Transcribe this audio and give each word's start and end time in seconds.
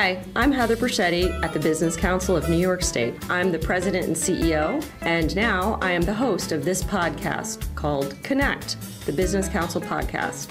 Hi, 0.00 0.24
I'm 0.34 0.50
Heather 0.50 0.76
Briccetti 0.76 1.30
at 1.44 1.52
the 1.52 1.60
Business 1.60 1.94
Council 1.94 2.34
of 2.34 2.48
New 2.48 2.56
York 2.56 2.80
State. 2.82 3.14
I'm 3.28 3.52
the 3.52 3.58
president 3.58 4.06
and 4.06 4.16
CEO, 4.16 4.82
and 5.02 5.36
now 5.36 5.78
I 5.82 5.90
am 5.90 6.00
the 6.00 6.14
host 6.14 6.52
of 6.52 6.64
this 6.64 6.82
podcast 6.82 7.74
called 7.74 8.16
Connect, 8.22 8.78
the 9.04 9.12
Business 9.12 9.46
Council 9.46 9.78
podcast. 9.78 10.50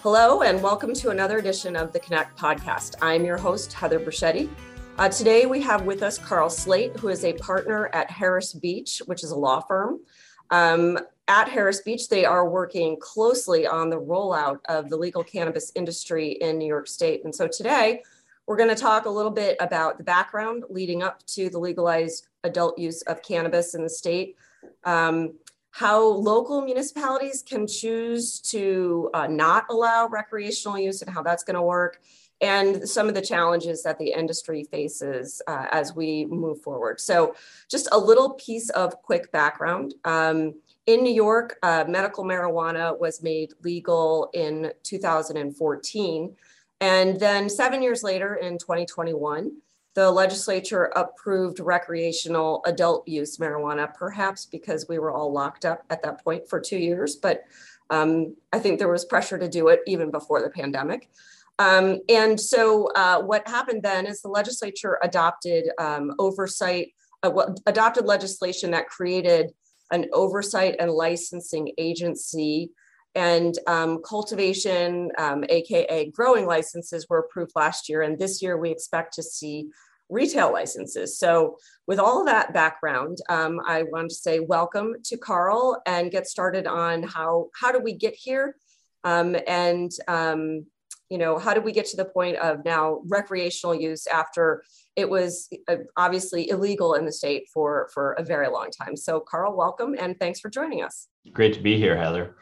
Hello, 0.00 0.40
and 0.40 0.62
welcome 0.62 0.94
to 0.94 1.10
another 1.10 1.36
edition 1.36 1.76
of 1.76 1.92
the 1.92 2.00
Connect 2.00 2.38
podcast. 2.38 2.94
I'm 3.02 3.26
your 3.26 3.36
host, 3.36 3.74
Heather 3.74 4.00
Briccetti. 4.00 4.48
Uh, 4.96 5.10
today 5.10 5.44
we 5.44 5.60
have 5.60 5.82
with 5.82 6.02
us 6.02 6.16
Karl 6.16 6.48
Sleight, 6.48 6.96
who 6.96 7.08
is 7.08 7.22
a 7.22 7.34
partner 7.34 7.90
at 7.92 8.10
Harris 8.10 8.54
Beach, 8.54 9.02
which 9.04 9.22
is 9.22 9.30
a 9.30 9.36
law 9.36 9.60
firm. 9.60 10.00
Um, 10.48 10.98
at 11.28 11.48
Harris 11.48 11.82
Beach, 11.82 12.08
they 12.08 12.24
are 12.24 12.48
working 12.48 12.96
closely 12.98 13.66
on 13.66 13.90
the 13.90 14.00
rollout 14.00 14.60
of 14.68 14.88
the 14.88 14.96
legal 14.96 15.22
cannabis 15.22 15.70
industry 15.74 16.32
in 16.32 16.58
New 16.58 16.66
York 16.66 16.88
State. 16.88 17.24
And 17.24 17.34
so 17.34 17.46
today, 17.46 18.02
we're 18.46 18.56
going 18.56 18.74
to 18.74 18.74
talk 18.74 19.04
a 19.04 19.10
little 19.10 19.30
bit 19.30 19.58
about 19.60 19.98
the 19.98 20.04
background 20.04 20.64
leading 20.70 21.02
up 21.02 21.24
to 21.26 21.50
the 21.50 21.58
legalized 21.58 22.28
adult 22.44 22.78
use 22.78 23.02
of 23.02 23.22
cannabis 23.22 23.74
in 23.74 23.82
the 23.82 23.90
state, 23.90 24.36
um, 24.84 25.34
how 25.70 26.02
local 26.02 26.62
municipalities 26.62 27.42
can 27.42 27.66
choose 27.66 28.40
to 28.40 29.10
uh, 29.12 29.26
not 29.26 29.66
allow 29.68 30.08
recreational 30.08 30.78
use 30.78 31.02
and 31.02 31.10
how 31.12 31.22
that's 31.22 31.44
going 31.44 31.56
to 31.56 31.62
work, 31.62 32.00
and 32.40 32.88
some 32.88 33.06
of 33.06 33.14
the 33.14 33.20
challenges 33.20 33.82
that 33.82 33.98
the 33.98 34.12
industry 34.12 34.64
faces 34.64 35.42
uh, 35.46 35.66
as 35.70 35.94
we 35.94 36.24
move 36.24 36.62
forward. 36.62 37.00
So, 37.00 37.34
just 37.68 37.88
a 37.92 37.98
little 37.98 38.30
piece 38.30 38.70
of 38.70 39.02
quick 39.02 39.30
background. 39.30 39.94
Um, 40.04 40.54
in 40.88 41.02
New 41.02 41.12
York, 41.12 41.58
uh, 41.62 41.84
medical 41.86 42.24
marijuana 42.24 42.98
was 42.98 43.22
made 43.22 43.52
legal 43.62 44.30
in 44.32 44.72
2014. 44.84 46.34
And 46.80 47.20
then 47.20 47.50
seven 47.50 47.82
years 47.82 48.02
later, 48.02 48.36
in 48.36 48.56
2021, 48.56 49.52
the 49.94 50.10
legislature 50.10 50.84
approved 50.96 51.60
recreational 51.60 52.62
adult 52.64 53.06
use 53.06 53.36
marijuana, 53.36 53.92
perhaps 53.92 54.46
because 54.46 54.86
we 54.88 54.98
were 54.98 55.12
all 55.12 55.30
locked 55.30 55.66
up 55.66 55.84
at 55.90 56.02
that 56.04 56.24
point 56.24 56.48
for 56.48 56.58
two 56.58 56.78
years. 56.78 57.16
But 57.16 57.42
um, 57.90 58.34
I 58.54 58.58
think 58.58 58.78
there 58.78 58.88
was 58.88 59.04
pressure 59.04 59.36
to 59.36 59.48
do 59.48 59.68
it 59.68 59.80
even 59.86 60.10
before 60.10 60.40
the 60.40 60.48
pandemic. 60.48 61.10
Um, 61.58 61.98
and 62.08 62.40
so 62.40 62.86
uh, 62.94 63.20
what 63.20 63.46
happened 63.46 63.82
then 63.82 64.06
is 64.06 64.22
the 64.22 64.28
legislature 64.28 64.98
adopted 65.02 65.68
um, 65.78 66.14
oversight, 66.18 66.94
uh, 67.22 67.52
adopted 67.66 68.06
legislation 68.06 68.70
that 68.70 68.88
created 68.88 69.52
an 69.90 70.06
oversight 70.12 70.76
and 70.78 70.90
licensing 70.90 71.72
agency. 71.78 72.70
And 73.14 73.58
um, 73.66 74.00
cultivation, 74.04 75.10
um, 75.18 75.44
AKA 75.48 76.10
growing 76.10 76.46
licenses, 76.46 77.06
were 77.08 77.20
approved 77.20 77.52
last 77.56 77.88
year. 77.88 78.02
And 78.02 78.18
this 78.18 78.42
year 78.42 78.56
we 78.56 78.70
expect 78.70 79.14
to 79.14 79.22
see 79.22 79.68
retail 80.08 80.52
licenses. 80.52 81.18
So, 81.18 81.56
with 81.86 81.98
all 81.98 82.24
that 82.24 82.52
background, 82.52 83.18
um, 83.28 83.60
I 83.66 83.84
want 83.84 84.10
to 84.10 84.14
say 84.14 84.40
welcome 84.40 84.96
to 85.04 85.16
Karl 85.16 85.80
and 85.86 86.10
get 86.10 86.26
started 86.26 86.66
on 86.66 87.02
how 87.02 87.48
how 87.58 87.72
do 87.72 87.78
we 87.78 87.94
get 87.94 88.14
here, 88.14 88.56
um, 89.04 89.36
and 89.46 89.90
um, 90.06 90.66
you 91.10 91.18
know 91.18 91.38
how 91.38 91.54
did 91.54 91.64
we 91.64 91.72
get 91.72 91.86
to 91.86 91.96
the 91.96 92.04
point 92.04 92.36
of 92.36 92.64
now 92.64 93.00
recreational 93.06 93.74
use 93.74 94.06
after 94.06 94.62
it 94.96 95.08
was 95.08 95.48
uh, 95.68 95.76
obviously 95.96 96.50
illegal 96.50 96.94
in 96.94 97.06
the 97.06 97.12
state 97.12 97.44
for 97.52 97.88
for 97.92 98.12
a 98.12 98.22
very 98.22 98.48
long 98.48 98.70
time? 98.70 98.96
So 98.96 99.20
karl 99.20 99.56
welcome 99.56 99.94
and 99.98 100.18
thanks 100.18 100.40
for 100.40 100.50
joining 100.50 100.82
us. 100.82 101.08
Great 101.32 101.54
to 101.54 101.60
be 101.60 101.76
here 101.76 101.96
heather. 101.96 102.36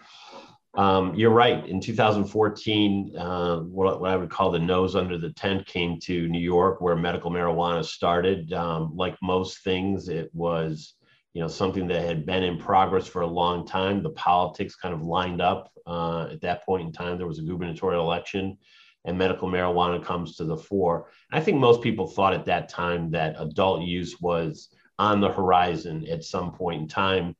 Um, 0.74 1.14
you're 1.14 1.30
right. 1.30 1.66
In 1.66 1.80
2014 1.80 3.16
uh, 3.16 3.56
what, 3.60 3.98
what, 3.98 4.10
i 4.10 4.16
would 4.16 4.28
call 4.28 4.50
the 4.50 4.58
nose 4.58 4.94
under 4.94 5.16
the 5.16 5.32
tent 5.32 5.64
came 5.64 5.98
to 6.00 6.28
new 6.28 6.38
york 6.38 6.82
where 6.82 6.94
medical 6.94 7.30
marijuana 7.30 7.84
started. 7.84 8.52
Um, 8.52 8.94
like 8.94 9.16
most 9.22 9.64
things 9.64 10.08
it 10.08 10.30
was 10.34 10.95
you 11.36 11.42
know 11.42 11.48
something 11.48 11.86
that 11.88 12.00
had 12.00 12.24
been 12.24 12.42
in 12.42 12.56
progress 12.56 13.06
for 13.06 13.20
a 13.20 13.26
long 13.26 13.66
time. 13.66 14.02
The 14.02 14.08
politics 14.08 14.74
kind 14.74 14.94
of 14.94 15.02
lined 15.02 15.42
up 15.42 15.70
uh, 15.86 16.28
at 16.32 16.40
that 16.40 16.64
point 16.64 16.86
in 16.86 16.92
time. 16.92 17.18
There 17.18 17.26
was 17.26 17.38
a 17.38 17.42
gubernatorial 17.42 18.00
election 18.02 18.56
and 19.04 19.18
medical 19.18 19.46
marijuana 19.46 20.02
comes 20.02 20.36
to 20.36 20.46
the 20.46 20.56
fore. 20.56 21.10
I 21.30 21.40
think 21.40 21.58
most 21.58 21.82
people 21.82 22.06
thought 22.06 22.32
at 22.32 22.46
that 22.46 22.70
time 22.70 23.10
that 23.10 23.36
adult 23.38 23.82
use 23.82 24.18
was 24.18 24.70
on 24.98 25.20
the 25.20 25.30
horizon 25.30 26.06
at 26.10 26.24
some 26.24 26.52
point 26.52 26.80
in 26.80 26.88
time. 26.88 27.36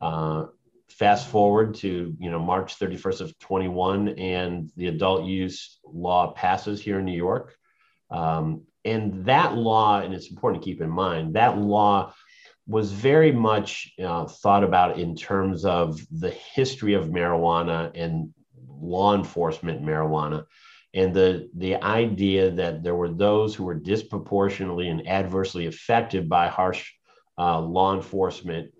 Uh, 0.00 0.44
fast 0.88 1.26
forward 1.26 1.74
to 1.74 2.14
you 2.20 2.30
know 2.30 2.38
march 2.38 2.78
31st 2.78 3.22
of 3.22 3.38
21 3.40 4.10
and 4.20 4.70
the 4.76 4.86
adult 4.86 5.24
use 5.24 5.80
law 5.84 6.32
passes 6.32 6.80
here 6.80 7.00
in 7.00 7.04
new 7.06 7.16
york. 7.16 7.56
Um, 8.08 8.62
and 8.84 9.24
that 9.24 9.56
law 9.56 10.00
and 10.00 10.14
it's 10.14 10.30
important 10.30 10.62
to 10.62 10.70
keep 10.70 10.80
in 10.80 10.90
mind 10.90 11.34
that 11.34 11.58
law 11.58 12.14
was 12.66 12.92
very 12.92 13.32
much 13.32 13.92
uh, 14.02 14.24
thought 14.24 14.64
about 14.64 14.98
in 14.98 15.16
terms 15.16 15.64
of 15.64 16.00
the 16.10 16.30
history 16.30 16.94
of 16.94 17.06
marijuana 17.06 17.90
and 17.94 18.32
law 18.80 19.14
enforcement 19.14 19.82
marijuana 19.82 20.44
and 20.94 21.14
the 21.14 21.48
the 21.56 21.76
idea 21.82 22.50
that 22.50 22.82
there 22.82 22.94
were 22.94 23.08
those 23.08 23.54
who 23.54 23.64
were 23.64 23.74
disproportionately 23.74 24.88
and 24.88 25.08
adversely 25.08 25.66
affected 25.66 26.28
by 26.28 26.48
harsh 26.48 26.92
uh, 27.38 27.60
law 27.60 27.94
enforcement 27.94 28.70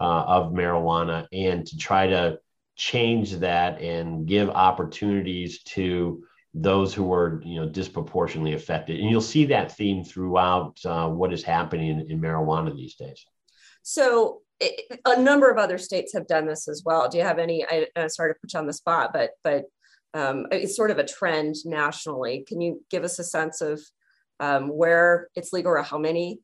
uh, 0.00 0.24
of 0.26 0.52
marijuana 0.52 1.26
and 1.32 1.66
to 1.66 1.76
try 1.76 2.06
to 2.06 2.38
change 2.76 3.32
that 3.36 3.80
and 3.80 4.26
give 4.26 4.48
opportunities 4.48 5.62
to 5.62 6.24
those 6.52 6.92
who 6.92 7.04
were 7.04 7.40
you 7.44 7.60
know 7.60 7.68
disproportionately 7.68 8.54
affected. 8.54 9.00
And 9.00 9.08
you'll 9.08 9.20
see 9.20 9.46
that 9.46 9.76
theme 9.76 10.04
throughout 10.04 10.78
uh, 10.84 11.08
what 11.08 11.32
is 11.32 11.42
happening 11.42 11.88
in, 11.88 12.10
in 12.10 12.20
marijuana 12.20 12.74
these 12.74 12.96
days. 12.96 13.24
So 13.82 14.40
it, 14.58 15.00
a 15.06 15.20
number 15.20 15.50
of 15.50 15.58
other 15.58 15.78
states 15.78 16.12
have 16.12 16.26
done 16.26 16.46
this 16.46 16.68
as 16.68 16.82
well. 16.84 17.08
Do 17.08 17.18
you 17.18 17.24
have 17.24 17.38
any 17.38 17.64
i, 17.64 17.86
I 17.96 18.08
started 18.08 18.34
to 18.34 18.40
put 18.40 18.52
you 18.52 18.58
on 18.58 18.66
the 18.66 18.72
spot 18.72 19.10
but 19.12 19.30
but 19.44 19.64
um, 20.12 20.46
it's 20.50 20.76
sort 20.76 20.90
of 20.90 20.98
a 20.98 21.06
trend 21.06 21.54
nationally. 21.64 22.44
Can 22.46 22.60
you 22.60 22.82
give 22.90 23.04
us 23.04 23.18
a 23.18 23.24
sense 23.24 23.60
of 23.60 23.80
um, 24.40 24.68
where 24.68 25.28
it's 25.36 25.52
legal 25.52 25.72
or 25.72 25.82
how 25.82 25.98
many? 25.98 26.40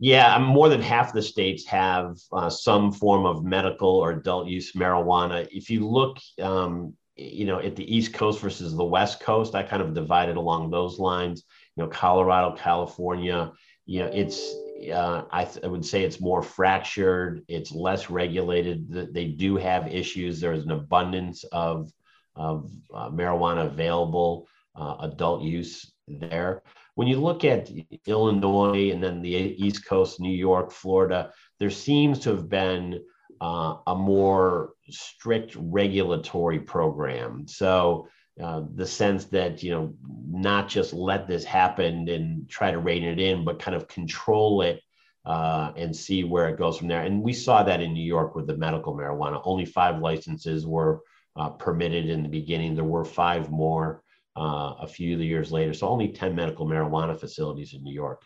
Yeah, 0.00 0.38
more 0.38 0.68
than 0.68 0.80
half 0.80 1.12
the 1.12 1.22
states 1.22 1.66
have 1.66 2.16
uh, 2.32 2.50
some 2.50 2.92
form 2.92 3.26
of 3.26 3.44
medical 3.44 3.88
or 3.88 4.12
adult 4.12 4.46
use 4.46 4.72
marijuana. 4.72 5.46
If 5.50 5.70
you 5.70 5.88
look 5.88 6.18
um, 6.40 6.94
you 7.18 7.44
know, 7.44 7.58
at 7.58 7.74
the 7.74 7.96
East 7.96 8.14
Coast 8.14 8.40
versus 8.40 8.74
the 8.74 8.84
West 8.84 9.20
Coast, 9.20 9.54
I 9.54 9.64
kind 9.64 9.82
of 9.82 9.92
divided 9.92 10.36
along 10.36 10.70
those 10.70 10.98
lines. 10.98 11.42
You 11.76 11.82
know, 11.82 11.88
Colorado, 11.88 12.56
California, 12.56 13.52
you 13.86 14.00
know, 14.00 14.10
it's 14.12 14.54
uh, 14.92 15.24
I, 15.32 15.44
th- 15.44 15.64
I, 15.64 15.68
would 15.68 15.84
say 15.84 16.04
it's 16.04 16.20
more 16.20 16.42
fractured. 16.42 17.44
It's 17.48 17.72
less 17.72 18.08
regulated. 18.08 19.12
They 19.12 19.26
do 19.26 19.56
have 19.56 19.88
issues. 19.88 20.40
There 20.40 20.52
is 20.52 20.64
an 20.64 20.70
abundance 20.70 21.42
of 21.44 21.90
of 22.36 22.70
uh, 22.94 23.10
marijuana 23.10 23.66
available, 23.66 24.46
uh, 24.76 24.96
adult 25.00 25.42
use 25.42 25.92
there. 26.06 26.62
When 26.94 27.08
you 27.08 27.20
look 27.20 27.44
at 27.44 27.68
Illinois 28.06 28.92
and 28.92 29.02
then 29.02 29.22
the 29.22 29.30
East 29.30 29.84
Coast, 29.84 30.20
New 30.20 30.32
York, 30.32 30.70
Florida, 30.70 31.32
there 31.58 31.70
seems 31.70 32.20
to 32.20 32.30
have 32.30 32.48
been 32.48 33.00
uh, 33.40 33.76
a 33.88 33.94
more 33.96 34.74
strict 34.90 35.56
regulatory 35.58 36.60
program. 36.60 37.46
So 37.46 38.08
uh, 38.42 38.62
the 38.74 38.86
sense 38.86 39.24
that 39.26 39.62
you 39.62 39.70
know 39.72 39.94
not 40.28 40.68
just 40.68 40.92
let 40.92 41.26
this 41.26 41.44
happen 41.44 42.08
and 42.08 42.48
try 42.48 42.70
to 42.70 42.78
rein 42.78 43.02
it 43.02 43.18
in, 43.18 43.44
but 43.44 43.58
kind 43.58 43.76
of 43.76 43.88
control 43.88 44.62
it 44.62 44.80
uh, 45.24 45.72
and 45.76 45.94
see 45.94 46.24
where 46.24 46.48
it 46.48 46.56
goes 46.56 46.78
from 46.78 46.88
there. 46.88 47.02
And 47.02 47.22
we 47.22 47.32
saw 47.32 47.62
that 47.62 47.80
in 47.80 47.92
New 47.92 48.04
York 48.04 48.34
with 48.34 48.46
the 48.46 48.56
medical 48.56 48.94
marijuana. 48.94 49.40
Only 49.44 49.64
five 49.64 50.00
licenses 50.00 50.66
were 50.66 51.00
uh, 51.36 51.50
permitted 51.50 52.08
in 52.08 52.22
the 52.22 52.28
beginning. 52.28 52.74
There 52.74 52.84
were 52.84 53.04
five 53.04 53.50
more 53.50 54.02
uh, 54.36 54.74
a 54.80 54.86
few 54.86 55.18
years 55.18 55.50
later. 55.50 55.74
So 55.74 55.88
only 55.88 56.08
ten 56.08 56.34
medical 56.34 56.66
marijuana 56.66 57.18
facilities 57.18 57.74
in 57.74 57.82
New 57.82 57.94
York. 57.94 58.22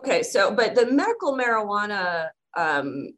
Okay, 0.00 0.22
so 0.22 0.52
but 0.52 0.74
the 0.74 0.86
medical 0.86 1.36
marijuana 1.36 2.30
um, 2.56 3.10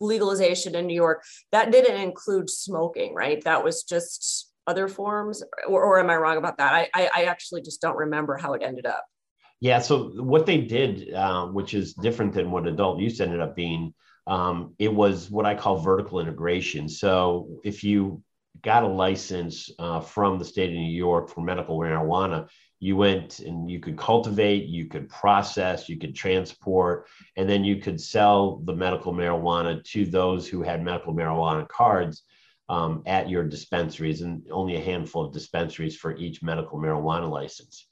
legalization 0.00 0.74
in 0.74 0.86
New 0.86 0.94
York, 0.94 1.22
that 1.52 1.70
didn't 1.70 2.00
include 2.00 2.50
smoking, 2.50 3.14
right? 3.14 3.42
That 3.44 3.62
was 3.62 3.82
just 3.82 4.50
other 4.66 4.88
forms, 4.88 5.42
or, 5.68 5.82
or 5.82 6.00
am 6.00 6.10
I 6.10 6.16
wrong 6.16 6.36
about 6.36 6.58
that? 6.58 6.72
I, 6.72 6.88
I, 6.94 7.10
I, 7.14 7.22
actually 7.24 7.62
just 7.62 7.80
don't 7.80 7.96
remember 7.96 8.36
how 8.36 8.52
it 8.52 8.62
ended 8.62 8.86
up. 8.86 9.04
Yeah, 9.60 9.80
so 9.80 10.10
what 10.22 10.46
they 10.46 10.58
did, 10.58 11.12
uh, 11.12 11.46
which 11.46 11.74
is 11.74 11.94
different 11.94 12.32
than 12.32 12.50
what 12.50 12.66
adult 12.66 13.00
use 13.00 13.20
ended 13.20 13.40
up 13.40 13.56
being, 13.56 13.92
um, 14.26 14.74
it 14.78 14.92
was 14.92 15.30
what 15.30 15.44
I 15.44 15.54
call 15.54 15.78
vertical 15.78 16.20
integration. 16.20 16.88
So 16.88 17.60
if 17.64 17.82
you 17.82 18.22
got 18.62 18.82
a 18.84 18.88
license 18.88 19.70
uh, 19.78 20.00
from 20.00 20.38
the 20.38 20.44
state 20.44 20.70
of 20.70 20.76
New 20.76 20.92
York 20.92 21.28
for 21.30 21.40
medical 21.42 21.78
marijuana, 21.78 22.48
you 22.80 22.96
went 22.96 23.40
and 23.40 23.70
you 23.70 23.80
could 23.80 23.96
cultivate, 23.98 24.66
you 24.66 24.86
could 24.86 25.08
process, 25.08 25.88
you 25.88 25.98
could 25.98 26.14
transport, 26.14 27.06
and 27.36 27.48
then 27.48 27.64
you 27.64 27.76
could 27.76 28.00
sell 28.00 28.56
the 28.64 28.74
medical 28.74 29.12
marijuana 29.12 29.82
to 29.92 30.04
those 30.06 30.48
who 30.48 30.62
had 30.62 30.82
medical 30.82 31.14
marijuana 31.14 31.66
cards. 31.68 32.22
um, 32.68 33.02
at 33.06 33.28
your 33.28 33.42
dispensaries, 33.42 34.20
and 34.22 34.46
only 34.50 34.76
a 34.76 34.80
handful 34.80 35.24
of 35.24 35.32
dispensaries 35.32 35.96
for 35.96 36.16
each 36.16 36.42
medical 36.42 36.78
marijuana 36.78 37.28
license. 37.28 37.86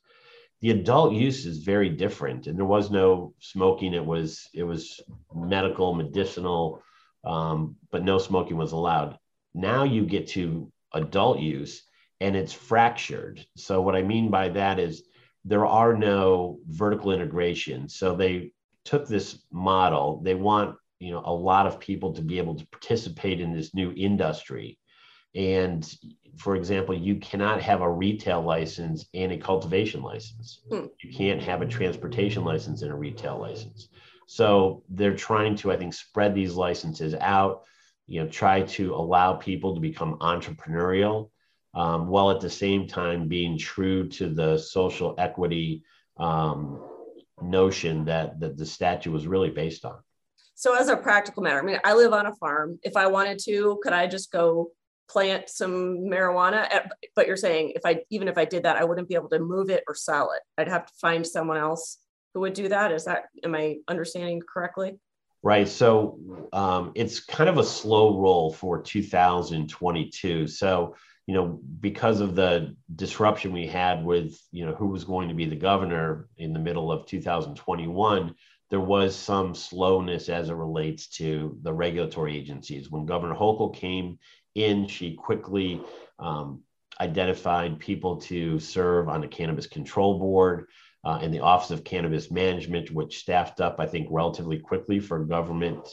The 0.60 0.70
adult 0.70 1.12
use 1.14 1.46
is 1.46 1.58
very 1.58 1.88
different, 1.90 2.46
and 2.46 2.56
there 2.56 2.64
was 2.64 2.90
no 2.90 3.34
smoking. 3.40 3.94
It 3.94 4.04
was 4.06 4.48
it 4.54 4.62
was 4.62 5.00
medical, 5.34 5.94
medicinal, 5.94 6.82
um, 7.24 7.76
but 7.90 8.04
no 8.04 8.18
smoking 8.18 8.56
was 8.56 8.72
allowed. 8.72 9.18
Now 9.58 9.84
you 9.84 10.06
get 10.06 10.28
to 10.28 10.72
adult 10.92 11.40
use, 11.40 11.82
and 12.20 12.36
it's 12.36 12.52
fractured. 12.52 13.44
So 13.56 13.82
what 13.82 13.96
I 13.96 14.02
mean 14.02 14.30
by 14.30 14.48
that 14.50 14.78
is 14.78 15.02
there 15.44 15.66
are 15.66 15.94
no 15.96 16.60
vertical 16.68 17.12
integration. 17.12 17.88
So 17.88 18.14
they 18.14 18.52
took 18.84 19.06
this 19.06 19.42
model. 19.50 20.20
They 20.22 20.34
want 20.34 20.76
you 21.00 21.12
know 21.12 21.22
a 21.24 21.32
lot 21.32 21.66
of 21.66 21.80
people 21.80 22.12
to 22.14 22.22
be 22.22 22.38
able 22.38 22.54
to 22.54 22.66
participate 22.68 23.40
in 23.40 23.52
this 23.52 23.74
new 23.74 23.92
industry 23.96 24.78
and 25.34 25.96
for 26.36 26.56
example 26.56 26.96
you 26.96 27.16
cannot 27.16 27.60
have 27.60 27.80
a 27.80 27.90
retail 27.90 28.42
license 28.42 29.06
and 29.14 29.32
a 29.32 29.36
cultivation 29.36 30.02
license 30.02 30.62
hmm. 30.70 30.86
you 31.02 31.12
can't 31.12 31.42
have 31.42 31.62
a 31.62 31.66
transportation 31.66 32.44
license 32.44 32.82
and 32.82 32.90
a 32.90 32.96
retail 32.96 33.38
license 33.38 33.88
so 34.26 34.82
they're 34.88 35.16
trying 35.16 35.54
to 35.54 35.70
i 35.70 35.76
think 35.76 35.94
spread 35.94 36.34
these 36.34 36.54
licenses 36.54 37.14
out 37.14 37.62
you 38.08 38.22
know 38.22 38.28
try 38.28 38.62
to 38.62 38.94
allow 38.94 39.34
people 39.34 39.74
to 39.74 39.80
become 39.80 40.18
entrepreneurial 40.18 41.30
um, 41.74 42.08
while 42.08 42.30
at 42.30 42.40
the 42.40 42.50
same 42.50 42.88
time 42.88 43.28
being 43.28 43.56
true 43.56 44.08
to 44.08 44.28
the 44.28 44.56
social 44.56 45.14
equity 45.18 45.84
um, 46.16 46.82
notion 47.40 48.04
that, 48.06 48.40
that 48.40 48.56
the 48.56 48.66
statute 48.66 49.12
was 49.12 49.26
really 49.26 49.50
based 49.50 49.84
on 49.84 49.98
so 50.58 50.74
as 50.74 50.88
a 50.88 50.96
practical 50.96 51.44
matter, 51.44 51.60
I 51.60 51.62
mean, 51.62 51.78
I 51.84 51.94
live 51.94 52.12
on 52.12 52.26
a 52.26 52.34
farm. 52.34 52.80
If 52.82 52.96
I 52.96 53.06
wanted 53.06 53.38
to, 53.44 53.78
could 53.80 53.92
I 53.92 54.08
just 54.08 54.32
go 54.32 54.72
plant 55.08 55.48
some 55.48 55.98
marijuana? 55.98 56.88
But 57.14 57.28
you're 57.28 57.36
saying 57.36 57.74
if 57.76 57.82
I 57.86 58.00
even 58.10 58.26
if 58.26 58.36
I 58.36 58.44
did 58.44 58.64
that, 58.64 58.74
I 58.74 58.82
wouldn't 58.82 59.08
be 59.08 59.14
able 59.14 59.28
to 59.28 59.38
move 59.38 59.70
it 59.70 59.84
or 59.86 59.94
sell 59.94 60.32
it. 60.32 60.42
I'd 60.60 60.66
have 60.66 60.86
to 60.86 60.92
find 61.00 61.24
someone 61.24 61.58
else 61.58 61.98
who 62.34 62.40
would 62.40 62.54
do 62.54 62.66
that. 62.70 62.90
Is 62.90 63.04
that 63.04 63.26
am 63.44 63.54
I 63.54 63.76
understanding 63.86 64.42
correctly? 64.52 64.98
Right. 65.42 65.68
So 65.68 66.18
um, 66.52 66.92
it's 66.94 67.20
kind 67.20 67.48
of 67.48 67.58
a 67.58 67.64
slow 67.64 68.20
roll 68.20 68.52
for 68.52 68.82
2022. 68.82 70.48
So 70.48 70.96
you 71.26 71.34
know, 71.34 71.60
because 71.80 72.20
of 72.20 72.34
the 72.34 72.74
disruption 72.96 73.52
we 73.52 73.66
had 73.66 74.04
with 74.04 74.36
you 74.50 74.66
know 74.66 74.74
who 74.74 74.88
was 74.88 75.04
going 75.04 75.28
to 75.28 75.34
be 75.34 75.44
the 75.44 75.56
governor 75.56 76.28
in 76.38 76.52
the 76.52 76.58
middle 76.58 76.90
of 76.90 77.06
2021 77.06 78.34
there 78.70 78.80
was 78.80 79.16
some 79.16 79.54
slowness 79.54 80.28
as 80.28 80.50
it 80.50 80.54
relates 80.54 81.08
to 81.08 81.56
the 81.62 81.72
regulatory 81.72 82.36
agencies. 82.36 82.90
When 82.90 83.06
Governor 83.06 83.34
Hochul 83.34 83.74
came 83.74 84.18
in, 84.54 84.86
she 84.86 85.14
quickly 85.14 85.80
um, 86.18 86.62
identified 87.00 87.78
people 87.78 88.16
to 88.22 88.58
serve 88.58 89.08
on 89.08 89.20
the 89.20 89.28
Cannabis 89.28 89.66
Control 89.66 90.18
Board 90.18 90.66
uh, 91.08 91.18
and 91.22 91.32
the 91.32 91.40
Office 91.40 91.70
of 91.70 91.84
Cannabis 91.84 92.30
Management, 92.30 92.90
which 92.90 93.20
staffed 93.20 93.62
up, 93.62 93.76
I 93.78 93.86
think, 93.86 94.08
relatively 94.10 94.58
quickly 94.58 95.00
for 95.00 95.24
government, 95.24 95.88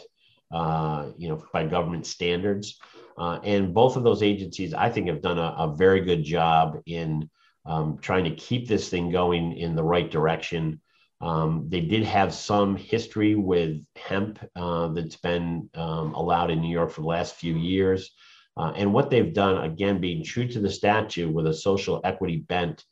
uh, 0.51 1.11
you 1.17 1.29
know, 1.29 1.41
by 1.53 1.65
government 1.65 2.05
standards. 2.05 2.77
Uh, 3.17 3.39
and 3.45 3.73
both 3.73 3.95
of 3.95 4.03
those 4.03 4.21
agencies, 4.21 4.73
I 4.73 4.89
think, 4.89 5.07
have 5.07 5.21
done 5.21 5.39
a, 5.39 5.55
a 5.57 5.75
very 5.77 6.01
good 6.01 6.25
job 6.25 6.81
in 6.85 7.29
um, 7.65 7.97
trying 7.99 8.25
to 8.25 8.35
keep 8.35 8.67
this 8.67 8.89
thing 8.89 9.09
going 9.09 9.57
in 9.57 9.73
the 9.73 9.85
right 9.85 10.11
direction. 10.11 10.81
Um, 11.21 11.67
they 11.69 11.79
did 11.79 12.03
have 12.03 12.33
some 12.33 12.75
history 12.75 13.35
with 13.35 13.85
hemp 13.95 14.37
uh, 14.53 14.89
that's 14.89 15.15
been 15.15 15.69
um, 15.75 16.13
allowed 16.13 16.51
in 16.51 16.59
New 16.59 16.73
York 16.73 16.91
for 16.91 16.99
the 16.99 17.07
last 17.07 17.35
few 17.35 17.55
years. 17.55 18.11
Uh, 18.57 18.73
and 18.75 18.93
what 18.93 19.09
they've 19.09 19.33
done, 19.33 19.63
again, 19.63 20.01
being 20.01 20.25
true 20.25 20.49
to 20.49 20.59
the 20.59 20.69
statute 20.69 21.33
with 21.33 21.47
a 21.47 21.53
social 21.53 22.01
equity 22.03 22.35
bent, 22.35 22.83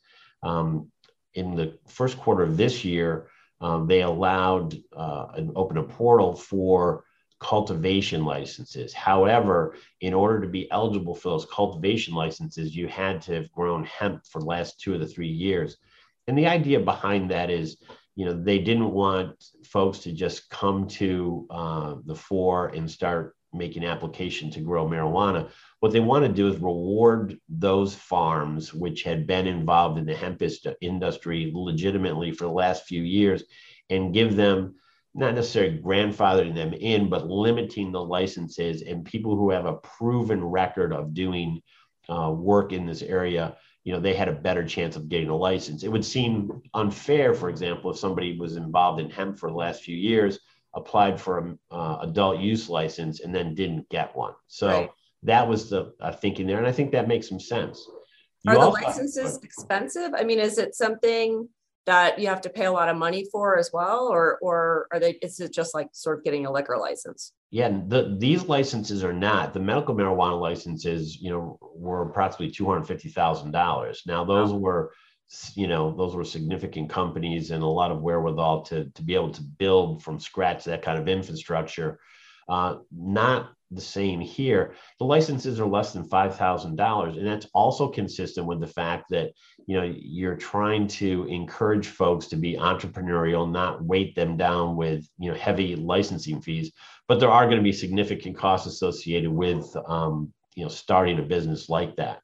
um, 0.42 0.90
in 1.34 1.54
the 1.54 1.78
first 1.88 2.18
quarter 2.18 2.42
of 2.42 2.56
this 2.56 2.84
year, 2.84 3.28
um, 3.60 3.86
they 3.86 4.02
allowed 4.02 4.76
uh, 4.96 5.26
and 5.36 5.52
opened 5.56 5.78
a 5.78 5.84
portal 5.84 6.34
for 6.34 7.04
cultivation 7.40 8.24
licenses. 8.24 8.92
However, 8.92 9.76
in 10.00 10.14
order 10.14 10.40
to 10.40 10.48
be 10.48 10.70
eligible 10.70 11.14
for 11.14 11.30
those 11.30 11.46
cultivation 11.46 12.14
licenses, 12.14 12.74
you 12.74 12.88
had 12.88 13.20
to 13.22 13.34
have 13.34 13.52
grown 13.52 13.84
hemp 13.84 14.22
for 14.26 14.40
the 14.40 14.46
last 14.46 14.80
two 14.80 14.94
of 14.94 15.00
the 15.00 15.06
three 15.06 15.28
years. 15.28 15.76
And 16.26 16.38
the 16.38 16.46
idea 16.46 16.80
behind 16.80 17.30
that 17.30 17.50
is 17.50 17.76
you 18.16 18.24
know 18.24 18.32
they 18.32 18.58
didn't 18.58 18.92
want 18.92 19.44
folks 19.64 19.98
to 20.00 20.12
just 20.12 20.48
come 20.48 20.86
to 20.86 21.46
uh, 21.50 21.94
the 22.04 22.14
fore 22.14 22.68
and 22.68 22.90
start 22.90 23.34
making 23.54 23.84
an 23.84 23.90
application 23.90 24.50
to 24.50 24.60
grow 24.60 24.86
marijuana. 24.86 25.48
What 25.80 25.92
they 25.92 26.00
want 26.00 26.24
to 26.24 26.32
do 26.32 26.48
is 26.48 26.56
reward 26.56 27.38
those 27.48 27.94
farms 27.94 28.74
which 28.74 29.02
had 29.02 29.26
been 29.26 29.46
involved 29.46 29.98
in 29.98 30.06
the 30.06 30.14
hemp 30.14 30.42
industry 30.80 31.52
legitimately 31.54 32.32
for 32.32 32.44
the 32.44 32.50
last 32.50 32.84
few 32.84 33.02
years 33.02 33.44
and 33.90 34.14
give 34.14 34.36
them 34.36 34.74
not 35.14 35.34
necessarily 35.34 35.78
grandfathering 35.78 36.54
them 36.54 36.72
in 36.72 37.08
but 37.08 37.28
limiting 37.28 37.92
the 37.92 38.02
licenses 38.02 38.82
and 38.82 39.04
people 39.04 39.36
who 39.36 39.50
have 39.50 39.66
a 39.66 39.74
proven 39.74 40.42
record 40.42 40.92
of 40.92 41.14
doing 41.14 41.62
uh, 42.08 42.30
work 42.30 42.72
in 42.72 42.84
this 42.84 43.02
area 43.02 43.56
you 43.84 43.92
know 43.92 44.00
they 44.00 44.14
had 44.14 44.28
a 44.28 44.32
better 44.32 44.64
chance 44.64 44.96
of 44.96 45.08
getting 45.08 45.28
a 45.28 45.36
license. 45.36 45.84
It 45.84 45.92
would 45.92 46.04
seem 46.04 46.62
unfair 46.72 47.34
for 47.34 47.50
example 47.50 47.90
if 47.90 47.98
somebody 47.98 48.38
was 48.38 48.56
involved 48.56 49.00
in 49.00 49.10
hemp 49.10 49.38
for 49.38 49.50
the 49.50 49.56
last 49.56 49.82
few 49.82 49.96
years 49.96 50.40
applied 50.74 51.20
for 51.20 51.38
an 51.38 51.58
uh, 51.70 51.98
adult 52.02 52.40
use 52.40 52.68
license 52.68 53.20
and 53.20 53.34
then 53.34 53.54
didn't 53.54 53.88
get 53.88 54.14
one. 54.16 54.34
So 54.48 54.68
right. 54.68 54.90
that 55.22 55.46
was 55.48 55.70
the 55.70 55.94
uh, 56.00 56.12
thinking 56.12 56.46
there 56.46 56.58
and 56.58 56.66
i 56.66 56.72
think 56.72 56.92
that 56.92 57.08
makes 57.08 57.28
some 57.28 57.40
sense. 57.40 57.86
You 58.42 58.52
are 58.52 58.54
the 58.56 58.60
also, 58.60 58.82
licenses 58.82 59.38
expensive? 59.42 60.12
I 60.16 60.24
mean 60.24 60.38
is 60.38 60.58
it 60.58 60.74
something 60.74 61.48
that 61.86 62.18
you 62.18 62.28
have 62.28 62.40
to 62.40 62.48
pay 62.48 62.64
a 62.64 62.72
lot 62.72 62.88
of 62.88 62.96
money 62.96 63.26
for 63.30 63.58
as 63.58 63.70
well 63.72 64.08
or 64.08 64.38
or 64.40 64.86
are 64.92 64.98
they 64.98 65.12
is 65.22 65.38
it 65.40 65.52
just 65.52 65.74
like 65.74 65.88
sort 65.92 66.18
of 66.18 66.24
getting 66.24 66.46
a 66.46 66.52
liquor 66.52 66.76
license? 66.78 67.32
Yeah 67.50 67.68
the, 67.86 68.16
these 68.18 68.44
licenses 68.44 69.04
are 69.04 69.12
not 69.12 69.54
the 69.54 69.60
medical 69.60 69.94
marijuana 69.94 70.40
licenses 70.40 71.20
you 71.20 71.30
know 71.30 71.58
were 71.74 72.02
approximately 72.02 72.54
$250000 72.54 74.06
now 74.06 74.24
those 74.24 74.52
wow. 74.52 74.58
were 74.58 74.92
you 75.54 75.66
know 75.66 75.94
those 75.96 76.14
were 76.14 76.24
significant 76.24 76.90
companies 76.90 77.50
and 77.50 77.62
a 77.62 77.66
lot 77.66 77.90
of 77.90 78.02
wherewithal 78.02 78.62
to 78.62 78.90
to 78.94 79.02
be 79.02 79.14
able 79.14 79.30
to 79.30 79.42
build 79.42 80.02
from 80.02 80.20
scratch 80.20 80.64
that 80.64 80.82
kind 80.82 80.98
of 80.98 81.08
infrastructure 81.08 81.98
uh, 82.48 82.76
not 82.92 83.52
the 83.70 83.80
same 83.80 84.20
here. 84.20 84.74
The 84.98 85.04
licenses 85.04 85.58
are 85.58 85.66
less 85.66 85.92
than 85.92 86.08
$5,000. 86.08 87.16
And 87.16 87.26
that's 87.26 87.48
also 87.54 87.88
consistent 87.88 88.46
with 88.46 88.60
the 88.60 88.66
fact 88.66 89.06
that, 89.10 89.32
you 89.66 89.76
know, 89.76 89.92
you're 89.96 90.36
trying 90.36 90.86
to 90.88 91.26
encourage 91.28 91.88
folks 91.88 92.26
to 92.28 92.36
be 92.36 92.56
entrepreneurial, 92.56 93.50
not 93.50 93.82
weight 93.82 94.14
them 94.14 94.36
down 94.36 94.76
with, 94.76 95.08
you 95.18 95.30
know, 95.30 95.36
heavy 95.36 95.74
licensing 95.76 96.40
fees. 96.40 96.72
But 97.08 97.20
there 97.20 97.30
are 97.30 97.46
going 97.46 97.58
to 97.58 97.62
be 97.62 97.72
significant 97.72 98.36
costs 98.36 98.66
associated 98.66 99.30
with, 99.30 99.66
um, 99.86 100.32
you 100.54 100.62
know, 100.62 100.70
starting 100.70 101.18
a 101.18 101.22
business 101.22 101.68
like 101.68 101.96
that. 101.96 102.20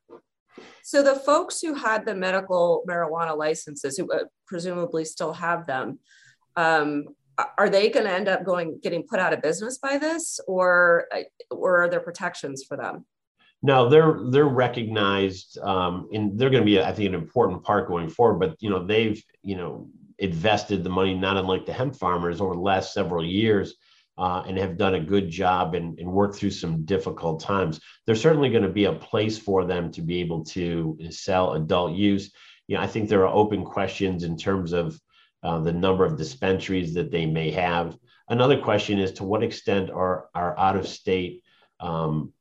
So 0.82 1.02
the 1.02 1.14
folks 1.14 1.60
who 1.60 1.74
had 1.74 2.04
the 2.04 2.14
medical 2.14 2.82
marijuana 2.88 3.36
licenses, 3.36 3.96
who 3.96 4.10
uh, 4.10 4.24
presumably 4.46 5.04
still 5.04 5.32
have 5.32 5.66
them, 5.66 5.98
um, 6.56 7.04
are 7.58 7.70
they 7.70 7.88
going 7.88 8.06
to 8.06 8.12
end 8.12 8.28
up 8.28 8.44
going 8.44 8.78
getting 8.82 9.02
put 9.02 9.18
out 9.18 9.32
of 9.32 9.42
business 9.42 9.78
by 9.78 9.98
this 9.98 10.40
or 10.46 11.06
or 11.50 11.82
are 11.82 11.88
there 11.88 12.00
protections 12.00 12.64
for 12.64 12.76
them? 12.76 13.06
No 13.62 13.88
they're 13.88 14.20
they're 14.30 14.46
recognized 14.46 15.58
um, 15.58 16.08
and 16.12 16.38
they're 16.38 16.50
going 16.50 16.62
to 16.62 16.66
be 16.66 16.80
i 16.80 16.92
think 16.92 17.08
an 17.08 17.14
important 17.14 17.62
part 17.62 17.88
going 17.88 18.08
forward 18.08 18.38
but 18.38 18.56
you 18.60 18.70
know 18.70 18.84
they've 18.84 19.22
you 19.42 19.56
know 19.56 19.88
invested 20.18 20.82
the 20.84 20.90
money 20.90 21.14
not 21.14 21.36
unlike 21.36 21.66
the 21.66 21.72
hemp 21.72 21.96
farmers 21.96 22.40
over 22.40 22.54
the 22.54 22.60
last 22.60 22.92
several 22.92 23.24
years 23.24 23.74
uh, 24.20 24.44
and 24.46 24.56
have 24.58 24.76
done 24.76 24.94
a 24.94 25.00
good 25.00 25.28
job 25.28 25.74
and, 25.74 25.98
and 25.98 26.12
worked 26.12 26.36
through 26.36 26.50
some 26.50 26.84
difficult 26.84 27.40
times 27.40 27.80
there's 28.06 28.20
certainly 28.20 28.50
going 28.50 28.62
to 28.62 28.68
be 28.68 28.84
a 28.84 28.92
place 28.92 29.36
for 29.38 29.64
them 29.64 29.90
to 29.90 30.02
be 30.02 30.20
able 30.20 30.44
to 30.44 30.96
sell 31.10 31.54
adult 31.54 31.92
use 31.92 32.32
you 32.68 32.76
know 32.76 32.82
i 32.82 32.86
think 32.86 33.08
there 33.08 33.26
are 33.26 33.34
open 33.34 33.64
questions 33.64 34.22
in 34.22 34.36
terms 34.36 34.72
of 34.72 35.00
uh, 35.42 35.58
the 35.58 35.72
number 35.72 36.04
of 36.04 36.18
dispensaries 36.18 36.94
that 36.94 37.10
they 37.10 37.26
may 37.26 37.50
have. 37.50 37.96
Another 38.28 38.60
question 38.60 38.98
is 38.98 39.12
to 39.12 39.24
what 39.24 39.42
extent 39.42 39.90
are, 39.90 40.28
are 40.34 40.58
out 40.58 40.76
of 40.76 40.86
state 40.86 41.42
um, 41.80 42.32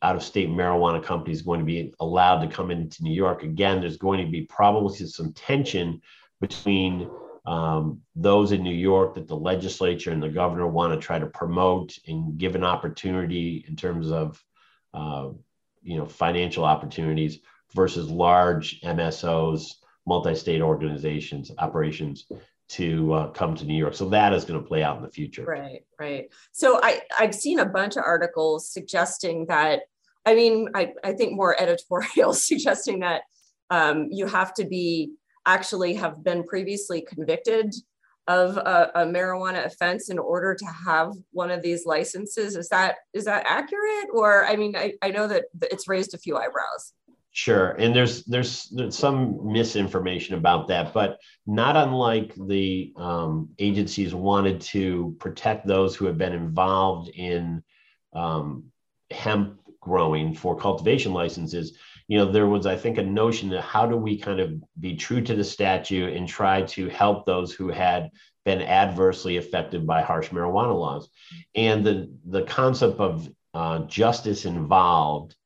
out 0.00 0.14
of 0.14 0.22
state 0.22 0.48
marijuana 0.48 1.02
companies 1.02 1.42
going 1.42 1.58
to 1.58 1.66
be 1.66 1.92
allowed 1.98 2.40
to 2.40 2.54
come 2.54 2.70
into 2.70 3.02
New 3.02 3.12
York? 3.12 3.42
Again, 3.42 3.80
there's 3.80 3.96
going 3.96 4.24
to 4.24 4.30
be 4.30 4.42
probably 4.42 4.96
some 5.06 5.32
tension 5.32 6.00
between 6.40 7.10
um, 7.48 8.02
those 8.14 8.52
in 8.52 8.62
New 8.62 8.74
York 8.74 9.14
that 9.14 9.26
the 9.26 9.36
legislature 9.36 10.10
and 10.10 10.22
the 10.22 10.28
governor 10.28 10.66
want 10.66 10.92
to 10.92 11.00
try 11.00 11.18
to 11.18 11.26
promote 11.26 11.96
and 12.06 12.36
give 12.36 12.54
an 12.54 12.62
opportunity 12.62 13.64
in 13.66 13.74
terms 13.74 14.10
of 14.10 14.44
uh, 14.92 15.30
you 15.82 15.96
know 15.96 16.04
financial 16.04 16.66
opportunities 16.66 17.38
versus 17.74 18.10
large 18.10 18.82
MSOs 18.82 19.76
multi-state 20.06 20.60
organizations 20.60 21.50
operations 21.58 22.26
to 22.68 23.12
uh, 23.14 23.28
come 23.28 23.54
to 23.54 23.64
New 23.64 23.78
York. 23.78 23.94
So 23.94 24.10
that 24.10 24.34
is 24.34 24.44
going 24.44 24.60
to 24.60 24.66
play 24.66 24.82
out 24.82 24.98
in 24.98 25.02
the 25.02 25.10
future. 25.10 25.44
Right, 25.44 25.86
right. 25.98 26.28
So 26.52 26.80
I 26.82 27.00
I've 27.18 27.34
seen 27.34 27.60
a 27.60 27.66
bunch 27.66 27.96
of 27.96 28.04
articles 28.04 28.70
suggesting 28.70 29.46
that 29.46 29.80
I 30.26 30.34
mean, 30.34 30.68
I, 30.74 30.92
I 31.02 31.14
think 31.14 31.32
more 31.32 31.58
editorial 31.58 32.34
suggesting 32.34 33.00
that 33.00 33.22
um, 33.70 34.08
you 34.10 34.26
have 34.26 34.52
to 34.54 34.66
be 34.66 35.12
actually 35.48 35.94
have 35.94 36.22
been 36.22 36.44
previously 36.44 37.00
convicted 37.00 37.74
of 38.28 38.58
a, 38.58 38.90
a, 38.94 39.06
marijuana 39.06 39.64
offense 39.64 40.10
in 40.10 40.18
order 40.18 40.54
to 40.54 40.66
have 40.66 41.12
one 41.32 41.50
of 41.50 41.62
these 41.62 41.86
licenses. 41.86 42.56
Is 42.56 42.68
that 42.68 42.96
is 43.14 43.24
that 43.24 43.46
accurate? 43.48 44.08
Or 44.12 44.44
I 44.44 44.54
mean, 44.54 44.76
I, 44.76 44.92
I 45.00 45.10
know 45.10 45.26
that 45.26 45.44
it's 45.62 45.88
raised 45.88 46.12
a 46.12 46.18
few 46.18 46.36
eyebrows. 46.36 46.92
Sure, 47.30 47.70
and 47.78 47.94
there's, 47.94 48.24
there's 48.24 48.68
there's 48.70 48.98
some 48.98 49.52
misinformation 49.52 50.34
about 50.34 50.68
that, 50.68 50.92
but 50.92 51.18
not 51.46 51.76
unlike 51.76 52.34
the 52.46 52.92
um, 52.96 53.50
agencies 53.58 54.14
wanted 54.14 54.60
to 54.60 55.16
protect 55.18 55.66
those 55.66 55.96
who 55.96 56.04
have 56.06 56.18
been 56.18 56.32
involved 56.32 57.08
in 57.14 57.62
um, 58.12 58.64
hemp 59.10 59.60
growing 59.80 60.34
for 60.34 60.56
cultivation 60.56 61.12
licenses. 61.12 61.78
You 62.08 62.18
know, 62.18 62.32
there 62.32 62.46
was, 62.46 62.66
I 62.66 62.76
think, 62.76 62.98
a 62.98 63.02
notion 63.02 63.50
that 63.50 63.62
how 63.62 63.86
do 63.86 63.96
we 63.96 64.18
kind 64.18 64.40
of 64.40 64.52
be 64.80 64.96
true 64.96 65.20
to 65.22 65.34
the 65.34 65.44
statute 65.44 66.16
and 66.16 66.26
try 66.26 66.62
to 66.62 66.88
help 66.88 67.26
those 67.26 67.52
who 67.52 67.68
had 67.68 68.10
been 68.44 68.62
adversely 68.62 69.36
affected 69.36 69.86
by 69.86 70.02
harsh 70.02 70.30
marijuana 70.30 70.78
laws, 70.78 71.08
and 71.54 71.84
the 71.84 72.10
the 72.26 72.42
concept 72.42 72.98
of 72.98 73.28
uh, 73.54 73.80
justice 73.80 74.46
involved 74.46 75.36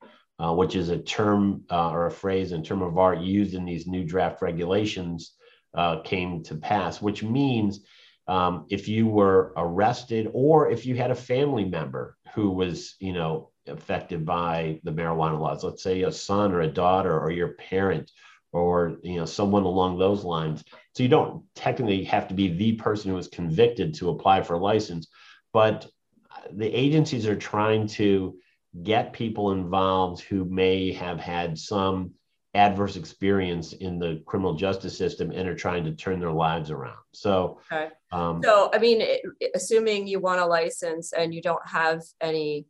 uh, 0.42 0.52
which 0.52 0.75
is 0.75 0.88
a 0.88 0.99
term 0.99 1.62
uh, 1.71 1.90
or 1.90 2.07
a 2.07 2.11
phrase 2.11 2.50
in 2.50 2.64
term 2.64 2.83
of 2.83 2.99
art 2.99 3.21
used 3.21 3.54
in 3.54 3.64
these 3.64 3.87
new 3.87 4.02
draft 4.02 4.42
regulations, 4.42 5.35
uh, 5.75 6.00
came 6.00 6.42
to 6.42 6.57
pass, 6.57 7.00
which 7.00 7.23
means 7.23 7.81
um, 8.26 8.66
if 8.69 8.88
you 8.88 9.07
were 9.07 9.52
arrested 9.57 10.28
or 10.33 10.69
if 10.69 10.85
you 10.85 10.97
had 10.97 11.12
a 11.12 11.14
family 11.14 11.64
member 11.64 12.16
who 12.35 12.50
was, 12.50 12.97
you 12.99 13.12
know, 13.12 13.51
affected 13.66 14.25
by 14.25 14.81
the 14.85 14.92
marijuana 14.92 15.38
laws, 15.38 15.64
let's 15.64 15.83
say 15.83 16.02
a 16.02 16.12
son 16.12 16.52
or 16.52 16.61
a 16.61 16.69
daughter 16.69 17.19
or 17.19 17.31
your 17.31 17.49
parent 17.54 18.11
or 18.52 18.99
you 19.02 19.16
know 19.16 19.25
someone 19.25 19.62
along 19.62 19.99
those 19.99 20.25
lines. 20.25 20.62
So 20.95 21.02
you 21.02 21.09
don't 21.09 21.45
technically 21.54 22.04
have 22.04 22.28
to 22.28 22.35
be 22.35 22.49
the 22.49 22.73
person 22.73 23.11
who 23.11 23.16
was 23.16 23.28
convicted 23.28 23.95
to 23.95 24.11
apply 24.11 24.42
for 24.42 24.54
a 24.54 24.59
license, 24.59 25.09
but 25.52 25.88
the 26.52 26.66
agencies 26.66 27.26
are 27.26 27.37
trying 27.37 27.87
to 27.87 28.37
get 28.83 29.12
people 29.12 29.52
involved 29.52 30.23
who 30.23 30.45
may 30.45 30.92
have 30.92 31.21
had 31.21 31.59
some 31.59 32.12
adverse 32.54 32.97
experience 32.97 33.73
in 33.73 33.99
the 33.99 34.23
criminal 34.26 34.54
justice 34.54 34.97
system 34.97 35.31
and 35.31 35.49
are 35.49 35.54
trying 35.54 35.85
to 35.85 35.92
turn 35.92 36.21
their 36.21 36.33
lives 36.33 36.71
around. 36.71 36.99
So, 37.12 37.61
okay. 37.73 37.88
um, 38.11 38.42
so 38.42 38.71
I 38.75 38.78
mean, 38.78 39.02
assuming 39.54 40.07
you 40.07 40.21
want 40.21 40.40
a 40.40 40.47
license 40.47 41.12
and 41.12 41.35
you 41.35 41.40
don't 41.40 41.66
have 41.66 42.02
any, 42.21 42.66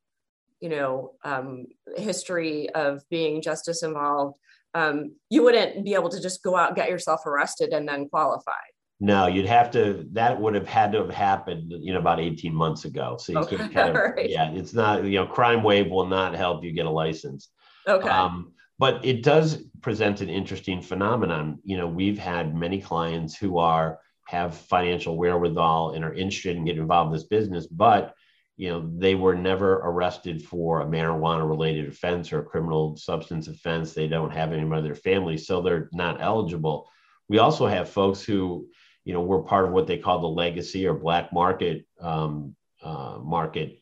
you 0.62 0.69
know, 0.69 1.12
um, 1.25 1.66
history 1.97 2.71
of 2.71 3.02
being 3.11 3.42
justice 3.42 3.83
involved, 3.83 4.38
um, 4.75 5.16
you 5.28 5.42
wouldn't 5.42 5.85
be 5.85 5.95
able 5.95 6.09
to 6.09 6.23
just 6.23 6.42
go 6.42 6.57
out 6.57 6.69
and 6.69 6.76
get 6.76 6.88
yourself 6.88 7.26
arrested 7.26 7.71
and 7.71 7.87
then 7.87 8.09
qualify. 8.09 8.52
No, 9.00 9.26
you'd 9.26 9.47
have 9.47 9.73
to. 9.73 10.07
That 10.12 10.40
would 10.40 10.54
have 10.54 10.69
had 10.69 10.92
to 10.92 10.99
have 10.99 11.11
happened, 11.11 11.73
you 11.81 11.92
know, 11.92 11.99
about 11.99 12.21
eighteen 12.21 12.54
months 12.54 12.85
ago. 12.85 13.16
So 13.19 13.33
you 13.33 13.38
okay. 13.40 13.57
can't 13.57 13.73
kind 13.73 13.88
of, 13.88 13.97
right. 13.97 14.31
yeah, 14.31 14.52
it's 14.52 14.73
not, 14.73 15.04
you 15.04 15.19
know, 15.19 15.26
crime 15.26 15.64
wave 15.64 15.90
will 15.90 16.07
not 16.07 16.35
help 16.37 16.62
you 16.62 16.73
get 16.73 16.87
a 16.87 16.90
license. 16.90 17.49
Okay. 17.88 18.09
Um, 18.09 18.52
but 18.78 19.04
it 19.04 19.25
does 19.25 19.64
present 19.81 20.21
an 20.21 20.28
interesting 20.28 20.81
phenomenon. 20.81 21.59
You 21.64 21.76
know, 21.76 21.88
we've 21.88 22.19
had 22.19 22.54
many 22.54 22.81
clients 22.81 23.37
who 23.37 23.59
are 23.59 23.99
have 24.28 24.57
financial 24.57 25.16
wherewithal 25.16 25.95
and 25.95 26.04
are 26.04 26.14
interested 26.14 26.57
in 26.57 26.64
getting 26.64 26.83
involved 26.83 27.09
in 27.09 27.14
this 27.14 27.26
business, 27.26 27.66
but 27.66 28.14
you 28.62 28.69
know 28.71 28.90
they 28.97 29.14
were 29.14 29.35
never 29.35 29.71
arrested 29.90 30.45
for 30.50 30.81
a 30.81 30.87
marijuana 30.87 31.49
related 31.49 31.88
offense 31.88 32.33
or 32.33 32.40
a 32.40 32.45
criminal 32.52 32.97
substance 32.97 33.49
offense. 33.49 33.92
They 33.92 34.09
don't 34.09 34.33
have 34.40 34.52
anyone 34.52 34.78
in 34.78 34.85
their 34.85 34.95
family, 35.11 35.37
so 35.37 35.61
they're 35.61 35.88
not 35.92 36.21
eligible. 36.21 36.88
We 37.28 37.38
also 37.38 37.66
have 37.66 37.88
folks 37.88 38.23
who 38.23 38.69
you 39.04 39.12
know, 39.12 39.21
we're 39.21 39.42
part 39.42 39.64
of 39.64 39.73
what 39.73 39.87
they 39.87 39.99
call 39.99 40.21
the 40.21 40.28
legacy 40.28 40.87
or 40.87 40.95
black 40.95 41.33
market 41.33 41.87
um, 42.00 42.54
uh, 42.83 43.19
market 43.23 43.78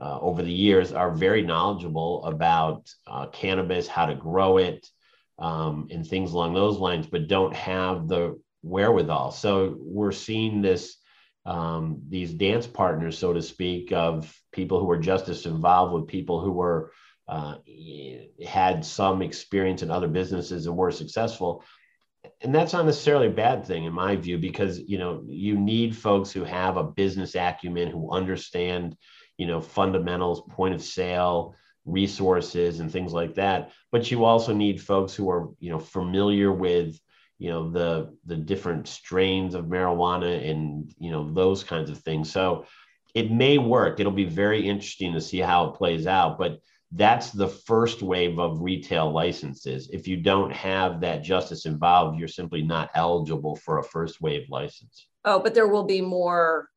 uh, 0.00 0.18
over 0.20 0.42
the 0.42 0.52
years 0.52 0.92
are 0.92 1.10
very 1.10 1.42
knowledgeable 1.42 2.24
about 2.24 2.90
uh, 3.06 3.26
cannabis, 3.26 3.86
how 3.86 4.06
to 4.06 4.14
grow 4.14 4.56
it, 4.56 4.88
um, 5.38 5.88
and 5.90 6.06
things 6.06 6.32
along 6.32 6.54
those 6.54 6.78
lines, 6.78 7.06
but 7.06 7.28
don't 7.28 7.54
have 7.54 8.08
the 8.08 8.40
wherewithal. 8.62 9.30
So 9.30 9.76
we're 9.78 10.12
seeing 10.12 10.62
this 10.62 10.96
um, 11.44 12.02
these 12.08 12.32
dance 12.32 12.66
partners, 12.66 13.18
so 13.18 13.32
to 13.32 13.42
speak, 13.42 13.92
of 13.92 14.32
people 14.52 14.78
who 14.78 14.86
were 14.86 14.98
just 14.98 15.28
as 15.28 15.46
involved 15.46 15.92
with 15.92 16.06
people 16.06 16.40
who 16.40 16.52
were 16.52 16.92
uh, 17.28 17.56
had 18.46 18.84
some 18.84 19.22
experience 19.22 19.82
in 19.82 19.90
other 19.90 20.08
businesses 20.08 20.66
and 20.66 20.76
were 20.76 20.90
successful. 20.90 21.64
And 22.40 22.54
that's 22.54 22.72
not 22.72 22.86
necessarily 22.86 23.28
a 23.28 23.30
bad 23.30 23.66
thing 23.66 23.84
in 23.84 23.92
my 23.92 24.14
view 24.16 24.38
because 24.38 24.78
you 24.78 24.98
know 24.98 25.24
you 25.26 25.58
need 25.58 25.96
folks 25.96 26.30
who 26.30 26.44
have 26.44 26.76
a 26.76 26.84
business 26.84 27.34
acumen 27.34 27.88
who 27.88 28.12
understand 28.12 28.96
you 29.38 29.46
know 29.46 29.60
fundamentals 29.60 30.42
point 30.50 30.74
of 30.74 30.82
sale 30.82 31.56
resources 31.84 32.78
and 32.78 32.92
things 32.92 33.12
like 33.12 33.34
that. 33.34 33.72
But 33.90 34.10
you 34.10 34.24
also 34.24 34.52
need 34.54 34.80
folks 34.80 35.14
who 35.14 35.30
are 35.30 35.48
you 35.58 35.70
know 35.70 35.80
familiar 35.80 36.52
with 36.52 36.98
you 37.42 37.50
know 37.50 37.70
the 37.70 38.16
the 38.26 38.36
different 38.36 38.86
strains 38.86 39.54
of 39.54 39.66
marijuana 39.66 40.48
and 40.48 40.94
you 40.98 41.10
know 41.10 41.32
those 41.32 41.64
kinds 41.64 41.90
of 41.90 41.98
things 41.98 42.30
so 42.30 42.64
it 43.14 43.30
may 43.30 43.58
work 43.58 43.98
it'll 43.98 44.12
be 44.12 44.24
very 44.24 44.68
interesting 44.68 45.12
to 45.12 45.20
see 45.20 45.38
how 45.38 45.68
it 45.68 45.76
plays 45.76 46.06
out 46.06 46.38
but 46.38 46.60
that's 46.94 47.30
the 47.30 47.48
first 47.48 48.02
wave 48.02 48.38
of 48.38 48.60
retail 48.60 49.10
licenses. 49.10 49.88
If 49.92 50.06
you 50.06 50.18
don't 50.18 50.52
have 50.52 51.00
that 51.00 51.22
justice 51.22 51.64
involved, 51.64 52.18
you're 52.18 52.28
simply 52.28 52.62
not 52.62 52.90
eligible 52.94 53.56
for 53.56 53.78
a 53.78 53.82
first 53.82 54.20
wave 54.20 54.46
license. 54.50 55.06
Oh, 55.24 55.40
but 55.40 55.54
there 55.54 55.68
will 55.68 55.84
be 55.84 56.02
more 56.02 56.68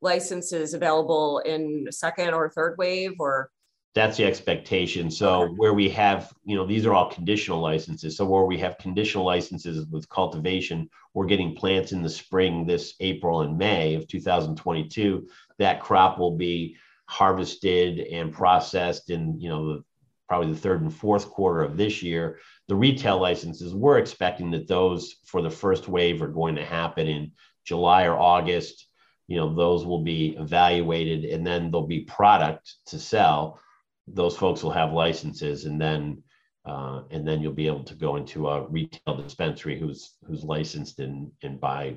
licenses 0.00 0.74
available 0.74 1.38
in 1.40 1.86
second 1.90 2.34
or 2.34 2.50
third 2.50 2.76
wave 2.76 3.12
or 3.20 3.50
that's 3.94 4.16
the 4.16 4.24
expectation. 4.24 5.10
So 5.10 5.48
where 5.56 5.74
we 5.74 5.90
have, 5.90 6.32
you 6.44 6.56
know, 6.56 6.66
these 6.66 6.86
are 6.86 6.94
all 6.94 7.10
conditional 7.10 7.60
licenses. 7.60 8.16
So 8.16 8.24
where 8.24 8.44
we 8.44 8.58
have 8.58 8.78
conditional 8.78 9.24
licenses 9.24 9.86
with 9.86 10.08
cultivation, 10.08 10.88
we're 11.12 11.26
getting 11.26 11.54
plants 11.54 11.92
in 11.92 12.02
the 12.02 12.08
spring 12.08 12.66
this 12.66 12.94
April 13.00 13.42
and 13.42 13.58
May 13.58 13.94
of 13.94 14.08
2022. 14.08 15.28
That 15.58 15.80
crop 15.80 16.18
will 16.18 16.36
be 16.36 16.76
harvested 17.12 17.98
and 17.98 18.32
processed 18.32 19.10
in 19.10 19.38
you 19.38 19.48
know 19.48 19.82
probably 20.28 20.50
the 20.50 20.58
third 20.58 20.80
and 20.80 20.94
fourth 20.94 21.28
quarter 21.28 21.62
of 21.62 21.76
this 21.76 22.02
year 22.02 22.38
the 22.68 22.74
retail 22.74 23.20
licenses 23.20 23.74
we're 23.74 23.98
expecting 23.98 24.50
that 24.50 24.66
those 24.66 25.16
for 25.26 25.42
the 25.42 25.50
first 25.50 25.88
wave 25.88 26.22
are 26.22 26.28
going 26.28 26.54
to 26.54 26.64
happen 26.64 27.06
in 27.06 27.30
july 27.66 28.04
or 28.04 28.16
august 28.18 28.86
you 29.26 29.36
know 29.36 29.54
those 29.54 29.84
will 29.84 30.02
be 30.02 30.34
evaluated 30.38 31.24
and 31.24 31.46
then 31.46 31.70
there'll 31.70 31.86
be 31.86 32.00
product 32.00 32.76
to 32.86 32.98
sell 32.98 33.60
those 34.06 34.36
folks 34.36 34.62
will 34.62 34.70
have 34.70 34.92
licenses 34.92 35.64
and 35.64 35.80
then 35.80 36.22
uh, 36.64 37.02
and 37.10 37.26
then 37.26 37.40
you'll 37.40 37.52
be 37.52 37.66
able 37.66 37.82
to 37.82 37.94
go 37.94 38.16
into 38.16 38.48
a 38.48 38.68
retail 38.68 39.16
dispensary 39.16 39.78
who's 39.78 40.14
who's 40.26 40.44
licensed 40.44 40.98
and 41.00 41.30
and 41.42 41.60
buy 41.60 41.96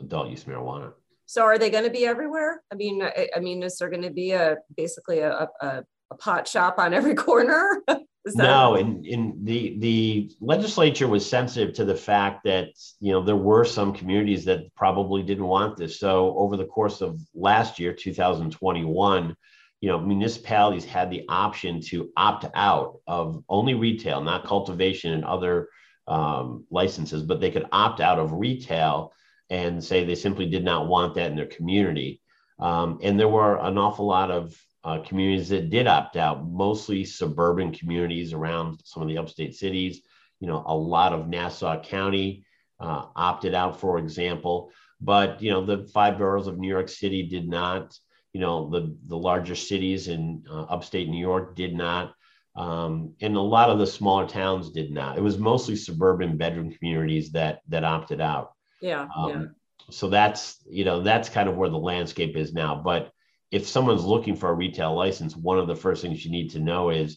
adult 0.00 0.28
use 0.28 0.44
marijuana 0.44 0.92
so 1.26 1.42
are 1.42 1.58
they 1.58 1.70
going 1.70 1.84
to 1.84 1.90
be 1.90 2.06
everywhere? 2.06 2.62
I 2.72 2.76
mean, 2.76 3.02
I, 3.02 3.28
I 3.36 3.40
mean, 3.40 3.62
is 3.64 3.76
there 3.78 3.90
going 3.90 4.02
to 4.02 4.10
be 4.10 4.30
a 4.30 4.56
basically 4.76 5.18
a, 5.18 5.48
a, 5.60 5.82
a 6.10 6.14
pot 6.16 6.46
shop 6.46 6.78
on 6.78 6.94
every 6.94 7.14
corner? 7.14 7.82
no, 8.36 8.76
in, 8.76 9.04
in 9.04 9.36
the 9.42 9.76
the 9.78 10.30
legislature 10.40 11.08
was 11.08 11.28
sensitive 11.28 11.74
to 11.74 11.84
the 11.84 11.96
fact 11.96 12.44
that 12.44 12.68
you 13.00 13.12
know 13.12 13.22
there 13.22 13.36
were 13.36 13.64
some 13.64 13.92
communities 13.92 14.44
that 14.44 14.72
probably 14.76 15.24
didn't 15.24 15.46
want 15.46 15.76
this. 15.76 15.98
So 15.98 16.36
over 16.38 16.56
the 16.56 16.66
course 16.66 17.00
of 17.00 17.20
last 17.34 17.80
year, 17.80 17.92
2021, 17.92 19.36
you 19.80 19.88
know, 19.88 19.98
municipalities 19.98 20.84
had 20.84 21.10
the 21.10 21.24
option 21.28 21.80
to 21.80 22.10
opt 22.16 22.46
out 22.54 23.00
of 23.06 23.42
only 23.48 23.74
retail, 23.74 24.20
not 24.20 24.46
cultivation 24.46 25.12
and 25.12 25.24
other 25.24 25.68
um, 26.08 26.64
licenses, 26.70 27.22
but 27.22 27.40
they 27.40 27.50
could 27.50 27.66
opt 27.72 28.00
out 28.00 28.18
of 28.18 28.32
retail 28.32 29.12
and 29.50 29.82
say 29.82 30.04
they 30.04 30.14
simply 30.14 30.46
did 30.46 30.64
not 30.64 30.88
want 30.88 31.14
that 31.14 31.30
in 31.30 31.36
their 31.36 31.46
community. 31.46 32.20
Um, 32.58 32.98
and 33.02 33.18
there 33.20 33.28
were 33.28 33.58
an 33.58 33.76
awful 33.78 34.06
lot 34.06 34.30
of 34.30 34.56
uh, 34.82 35.00
communities 35.00 35.48
that 35.50 35.70
did 35.70 35.86
opt 35.86 36.16
out, 36.16 36.46
mostly 36.46 37.04
suburban 37.04 37.72
communities 37.72 38.32
around 38.32 38.80
some 38.84 39.02
of 39.02 39.08
the 39.08 39.18
upstate 39.18 39.54
cities. 39.54 40.00
You 40.40 40.48
know, 40.48 40.62
a 40.66 40.74
lot 40.74 41.12
of 41.12 41.28
Nassau 41.28 41.82
County 41.82 42.44
uh, 42.80 43.06
opted 43.14 43.54
out, 43.54 43.80
for 43.80 43.98
example. 43.98 44.70
But 45.00 45.42
you 45.42 45.50
know, 45.50 45.64
the 45.64 45.86
five 45.92 46.18
boroughs 46.18 46.46
of 46.46 46.58
New 46.58 46.68
York 46.68 46.88
City 46.88 47.24
did 47.24 47.48
not. 47.48 47.98
You 48.36 48.42
know, 48.42 48.68
the 48.68 48.94
the 49.06 49.16
larger 49.16 49.54
cities 49.54 50.08
in 50.08 50.44
uh, 50.50 50.64
upstate 50.64 51.08
New 51.08 51.18
York 51.18 51.56
did 51.56 51.74
not. 51.74 52.14
Um, 52.54 53.14
and 53.22 53.34
a 53.34 53.40
lot 53.40 53.70
of 53.70 53.78
the 53.78 53.86
smaller 53.86 54.28
towns 54.28 54.72
did 54.72 54.90
not. 54.90 55.16
It 55.16 55.22
was 55.22 55.38
mostly 55.38 55.74
suburban 55.74 56.36
bedroom 56.36 56.70
communities 56.70 57.32
that 57.32 57.60
that 57.68 57.82
opted 57.82 58.20
out. 58.20 58.52
Yeah, 58.82 59.08
um, 59.16 59.30
yeah. 59.30 59.44
So 59.90 60.10
that's 60.10 60.58
you 60.68 60.84
know 60.84 61.02
that's 61.02 61.30
kind 61.30 61.48
of 61.48 61.56
where 61.56 61.70
the 61.70 61.78
landscape 61.78 62.36
is 62.36 62.52
now. 62.52 62.74
But 62.74 63.10
if 63.50 63.66
someone's 63.66 64.04
looking 64.04 64.36
for 64.36 64.50
a 64.50 64.54
retail 64.54 64.94
license, 64.94 65.34
one 65.34 65.58
of 65.58 65.66
the 65.66 65.74
first 65.74 66.02
things 66.02 66.22
you 66.22 66.30
need 66.30 66.50
to 66.50 66.58
know 66.58 66.90
is 66.90 67.16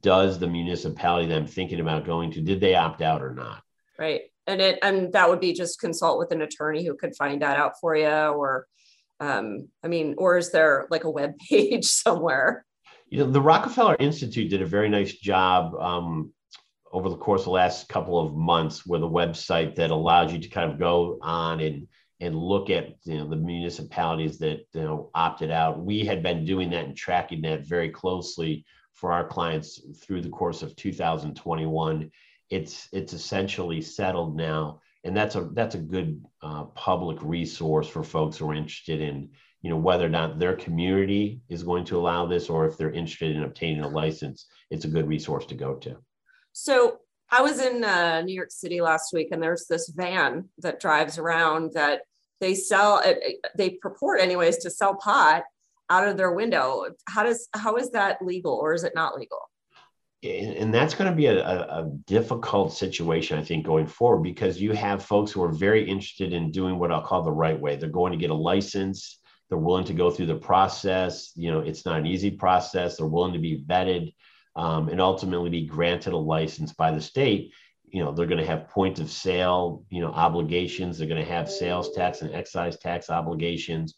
does 0.00 0.38
the 0.38 0.46
municipality 0.46 1.26
that 1.26 1.36
I'm 1.36 1.48
thinking 1.48 1.80
about 1.80 2.06
going 2.06 2.30
to, 2.34 2.40
did 2.40 2.60
they 2.60 2.76
opt 2.76 3.02
out 3.02 3.20
or 3.20 3.34
not? 3.34 3.64
Right. 3.98 4.20
And 4.46 4.60
it 4.60 4.78
and 4.80 5.12
that 5.14 5.28
would 5.28 5.40
be 5.40 5.54
just 5.54 5.80
consult 5.80 6.20
with 6.20 6.30
an 6.30 6.42
attorney 6.42 6.84
who 6.86 6.94
could 6.94 7.16
find 7.16 7.42
that 7.42 7.58
out 7.58 7.80
for 7.80 7.96
you 7.96 8.06
or 8.06 8.68
um, 9.22 9.68
I 9.84 9.88
mean, 9.88 10.16
or 10.18 10.36
is 10.36 10.50
there 10.50 10.86
like 10.90 11.04
a 11.04 11.10
web 11.10 11.38
page 11.48 11.86
somewhere? 11.86 12.66
You 13.08 13.18
know, 13.18 13.30
the 13.30 13.40
Rockefeller 13.40 13.96
Institute 14.00 14.50
did 14.50 14.62
a 14.62 14.66
very 14.66 14.88
nice 14.88 15.12
job 15.12 15.74
um, 15.76 16.32
over 16.92 17.08
the 17.08 17.16
course 17.16 17.42
of 17.42 17.46
the 17.46 17.50
last 17.52 17.88
couple 17.88 18.18
of 18.18 18.34
months 18.34 18.84
with 18.84 19.02
a 19.02 19.06
website 19.06 19.76
that 19.76 19.90
allows 19.90 20.32
you 20.32 20.38
to 20.40 20.48
kind 20.48 20.70
of 20.70 20.78
go 20.78 21.18
on 21.22 21.60
and 21.60 21.86
and 22.20 22.36
look 22.36 22.70
at 22.70 22.94
you 23.04 23.18
know 23.18 23.28
the 23.28 23.36
municipalities 23.36 24.38
that 24.38 24.66
you 24.72 24.82
know 24.82 25.10
opted 25.14 25.50
out. 25.50 25.84
We 25.84 26.04
had 26.04 26.22
been 26.22 26.44
doing 26.44 26.70
that 26.70 26.86
and 26.86 26.96
tracking 26.96 27.42
that 27.42 27.66
very 27.66 27.90
closely 27.90 28.64
for 28.94 29.12
our 29.12 29.26
clients 29.26 29.80
through 30.02 30.22
the 30.22 30.30
course 30.30 30.62
of 30.62 30.74
2021. 30.74 32.10
It's 32.50 32.88
it's 32.92 33.12
essentially 33.12 33.82
settled 33.82 34.36
now, 34.36 34.80
and 35.04 35.16
that's 35.16 35.34
a 35.34 35.48
that's 35.52 35.74
a 35.74 35.78
good 35.78 36.24
uh, 36.42 36.64
public 36.64 37.18
resource 37.22 37.88
for 37.88 38.02
folks 38.02 38.36
who 38.36 38.50
are 38.50 38.54
interested 38.54 39.00
in 39.00 39.30
you 39.60 39.70
know 39.70 39.76
whether 39.76 40.06
or 40.06 40.10
not 40.10 40.38
their 40.38 40.56
community 40.56 41.40
is 41.48 41.62
going 41.62 41.84
to 41.86 41.98
allow 41.98 42.26
this 42.26 42.48
or 42.48 42.66
if 42.66 42.76
they're 42.76 42.92
interested 42.92 43.36
in 43.36 43.44
obtaining 43.44 43.82
a 43.82 43.88
license. 43.88 44.46
It's 44.70 44.84
a 44.84 44.88
good 44.88 45.08
resource 45.08 45.46
to 45.46 45.54
go 45.54 45.74
to. 45.76 45.96
So 46.52 46.98
I 47.30 47.40
was 47.40 47.60
in 47.60 47.82
uh, 47.82 48.20
New 48.22 48.34
York 48.34 48.50
City 48.50 48.80
last 48.80 49.12
week, 49.12 49.28
and 49.32 49.42
there's 49.42 49.66
this 49.66 49.88
van 49.88 50.48
that 50.58 50.80
drives 50.80 51.18
around 51.18 51.72
that 51.74 52.02
they 52.40 52.54
sell. 52.54 53.02
They 53.56 53.70
purport, 53.70 54.20
anyways, 54.20 54.58
to 54.58 54.70
sell 54.70 54.96
pot 54.96 55.44
out 55.88 56.06
of 56.06 56.16
their 56.16 56.32
window. 56.32 56.86
How 57.08 57.22
does 57.22 57.48
how 57.54 57.76
is 57.76 57.90
that 57.90 58.22
legal, 58.22 58.54
or 58.54 58.74
is 58.74 58.84
it 58.84 58.92
not 58.94 59.16
legal? 59.16 59.38
And 60.22 60.72
that's 60.72 60.94
going 60.94 61.10
to 61.10 61.16
be 61.16 61.26
a, 61.26 61.44
a 61.44 61.90
difficult 62.06 62.72
situation, 62.72 63.38
I 63.38 63.42
think, 63.42 63.66
going 63.66 63.86
forward, 63.86 64.22
because 64.22 64.60
you 64.60 64.72
have 64.72 65.04
folks 65.04 65.32
who 65.32 65.42
are 65.42 65.52
very 65.52 65.88
interested 65.88 66.32
in 66.32 66.52
doing 66.52 66.78
what 66.78 66.92
I'll 66.92 67.02
call 67.02 67.22
the 67.22 67.32
right 67.32 67.58
way. 67.58 67.74
They're 67.74 67.88
going 67.88 68.12
to 68.12 68.18
get 68.18 68.30
a 68.30 68.34
license. 68.34 69.18
They're 69.48 69.58
willing 69.58 69.84
to 69.86 69.94
go 69.94 70.10
through 70.10 70.26
the 70.26 70.36
process. 70.36 71.32
You 71.34 71.50
know, 71.50 71.60
it's 71.60 71.84
not 71.84 71.98
an 71.98 72.06
easy 72.06 72.30
process. 72.30 72.96
They're 72.96 73.06
willing 73.06 73.32
to 73.32 73.40
be 73.40 73.64
vetted 73.66 74.14
um, 74.54 74.88
and 74.88 75.00
ultimately 75.00 75.50
be 75.50 75.66
granted 75.66 76.12
a 76.12 76.16
license 76.18 76.72
by 76.72 76.92
the 76.92 77.00
state, 77.00 77.52
you 77.92 78.02
know, 78.02 78.12
they're 78.12 78.26
going 78.26 78.40
to 78.40 78.46
have 78.46 78.68
point 78.68 79.00
of 79.00 79.10
sale, 79.10 79.84
you 79.90 80.00
know, 80.00 80.10
obligations. 80.10 80.98
They're 80.98 81.08
going 81.08 81.24
to 81.24 81.30
have 81.30 81.50
sales 81.50 81.92
tax 81.92 82.22
and 82.22 82.34
excise 82.34 82.78
tax 82.78 83.10
obligations. 83.10 83.94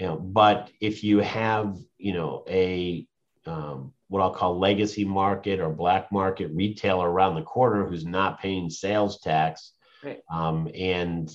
You 0.00 0.06
know, 0.06 0.16
but 0.16 0.70
if 0.80 1.04
you 1.04 1.18
have, 1.18 1.76
you 1.98 2.12
know, 2.12 2.44
a 2.48 3.06
um, 3.48 3.92
what 4.08 4.20
I'll 4.20 4.34
call 4.34 4.58
legacy 4.58 5.04
market 5.04 5.60
or 5.60 5.70
black 5.70 6.12
market 6.12 6.50
retailer 6.52 7.10
around 7.10 7.34
the 7.34 7.42
corner 7.42 7.86
who's 7.86 8.04
not 8.04 8.40
paying 8.40 8.70
sales 8.70 9.20
tax, 9.20 9.72
right. 10.04 10.20
um, 10.30 10.68
and 10.74 11.30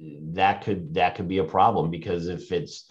that 0.00 0.62
could 0.62 0.94
that 0.94 1.14
could 1.14 1.28
be 1.28 1.38
a 1.38 1.44
problem 1.44 1.90
because 1.90 2.28
if 2.28 2.50
it's 2.52 2.90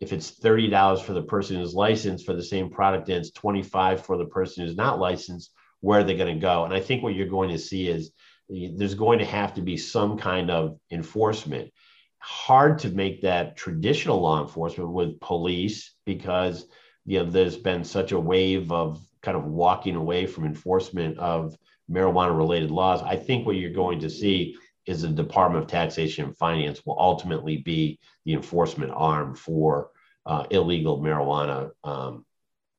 if 0.00 0.12
it's 0.12 0.38
$30 0.38 1.02
for 1.02 1.12
the 1.12 1.22
person 1.22 1.56
who's 1.56 1.74
licensed 1.74 2.26
for 2.26 2.34
the 2.34 2.42
same 2.42 2.68
product 2.68 3.08
and 3.08 3.18
it's 3.18 3.30
25 3.30 4.04
for 4.04 4.16
the 4.16 4.26
person 4.26 4.64
who's 4.64 4.76
not 4.76 4.98
licensed 4.98 5.52
where 5.80 6.00
are 6.00 6.04
they 6.04 6.16
going 6.16 6.34
to 6.34 6.40
go? 6.40 6.64
And 6.64 6.72
i 6.72 6.80
think 6.80 7.02
what 7.02 7.14
you're 7.14 7.26
going 7.26 7.50
to 7.50 7.58
see 7.58 7.88
is 7.88 8.10
there's 8.48 8.94
going 8.94 9.18
to 9.18 9.24
have 9.24 9.54
to 9.54 9.62
be 9.62 9.76
some 9.76 10.18
kind 10.18 10.50
of 10.50 10.78
enforcement. 10.90 11.70
Hard 12.18 12.78
to 12.80 12.90
make 12.90 13.22
that 13.22 13.56
traditional 13.56 14.20
law 14.20 14.42
enforcement 14.42 14.90
with 14.90 15.20
police 15.20 15.94
because 16.06 16.66
you 17.06 17.18
know 17.18 17.30
there's 17.30 17.56
been 17.56 17.84
such 17.84 18.12
a 18.12 18.20
wave 18.20 18.72
of 18.72 19.00
kind 19.22 19.36
of 19.36 19.44
walking 19.44 19.96
away 19.96 20.26
from 20.26 20.44
enforcement 20.44 21.18
of 21.18 21.56
marijuana 21.90 22.36
related 22.36 22.70
laws 22.70 23.02
i 23.02 23.16
think 23.16 23.46
what 23.46 23.56
you're 23.56 23.70
going 23.70 24.00
to 24.00 24.10
see 24.10 24.56
is 24.86 25.02
the 25.02 25.08
Department 25.08 25.64
of 25.64 25.70
Taxation 25.70 26.26
and 26.26 26.36
Finance 26.36 26.84
will 26.84 26.98
ultimately 26.98 27.58
be 27.58 27.98
the 28.24 28.34
enforcement 28.34 28.92
arm 28.94 29.34
for 29.34 29.90
uh, 30.26 30.44
illegal 30.50 31.00
marijuana 31.00 31.70
um, 31.84 32.24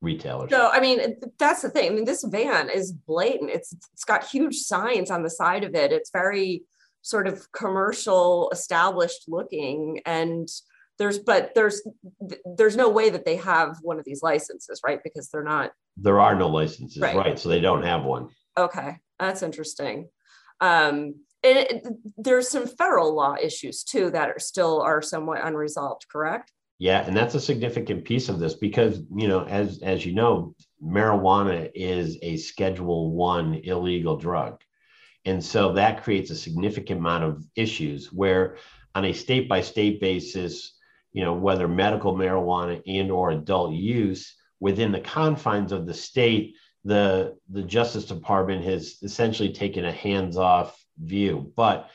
retailers. 0.02 0.52
So, 0.52 0.70
I 0.72 0.80
mean, 0.80 1.18
that's 1.40 1.62
the 1.62 1.70
thing. 1.70 1.92
I 1.92 1.96
mean, 1.96 2.06
this 2.06 2.24
van 2.24 2.70
is 2.70 2.92
blatant. 2.92 3.50
It's 3.50 3.74
it's 3.94 4.04
got 4.04 4.24
huge 4.24 4.58
signs 4.58 5.10
on 5.10 5.24
the 5.24 5.30
side 5.30 5.64
of 5.64 5.74
it. 5.76 5.92
It's 5.92 6.12
very 6.12 6.64
sort 7.02 7.28
of 7.28 7.52
commercial, 7.52 8.50
established 8.52 9.26
looking, 9.28 10.02
and 10.06 10.48
there's 10.98 11.20
but 11.20 11.52
there's 11.56 11.82
there's 12.58 12.76
no 12.76 12.90
way 12.90 13.10
that 13.10 13.26
they 13.26 13.36
have 13.38 13.78
one 13.82 14.00
of 14.00 14.06
these 14.06 14.24
licenses, 14.24 14.82
right? 14.86 15.00
Because 15.04 15.30
they're 15.30 15.44
not. 15.44 15.72
There 15.98 16.20
are 16.20 16.36
no 16.36 16.48
licenses, 16.48 17.02
right? 17.02 17.16
right 17.16 17.40
so 17.40 17.50
they 17.50 17.62
don't 17.62 17.84
have 17.84 18.04
one. 18.04 18.30
Okay, 18.58 18.98
that's 19.20 19.44
interesting. 19.44 20.10
Um, 20.62 21.16
and 21.46 21.58
it, 21.60 21.88
there's 22.18 22.50
some 22.50 22.68
federal 22.68 23.14
law 23.14 23.36
issues 23.42 23.84
too 23.84 24.10
that 24.12 24.30
are 24.30 24.40
still 24.40 24.82
are 24.82 25.02
somewhat 25.02 25.46
unresolved 25.46 26.06
correct 26.12 26.52
yeah 26.80 27.06
and 27.06 27.16
that's 27.16 27.36
a 27.36 27.40
significant 27.40 28.04
piece 28.04 28.30
of 28.30 28.40
this 28.40 28.56
because 28.56 29.02
you 29.16 29.28
know 29.28 29.46
as 29.46 29.82
as 29.84 30.06
you 30.06 30.14
know 30.14 30.56
marijuana 30.84 31.70
is 31.76 32.18
a 32.22 32.38
schedule 32.38 33.12
one 33.12 33.56
illegal 33.64 34.18
drug 34.18 34.60
and 35.26 35.44
so 35.44 35.74
that 35.74 36.04
creates 36.04 36.32
a 36.32 36.36
significant 36.36 37.00
amount 37.00 37.24
of 37.24 37.46
issues 37.56 38.12
where 38.12 38.58
on 38.96 39.06
a 39.06 39.14
state 39.14 39.48
by 39.48 39.62
state 39.62 40.02
basis 40.02 40.74
you 41.16 41.24
know 41.24 41.34
whether 41.34 41.68
medical 41.68 42.14
marijuana 42.14 42.76
and 42.86 43.10
or 43.10 43.32
adult 43.32 43.74
use 43.74 44.36
within 44.60 44.92
the 44.92 45.00
confines 45.00 45.72
of 45.72 45.88
the 45.88 45.94
state 45.94 46.56
the 46.86 47.36
the 47.50 47.64
justice 47.64 48.06
department 48.06 48.64
has 48.64 48.98
essentially 49.02 49.52
taken 49.52 49.86
a 49.86 49.92
hands 49.92 50.38
off 50.38 50.80
view, 50.98 51.52
but 51.56 51.90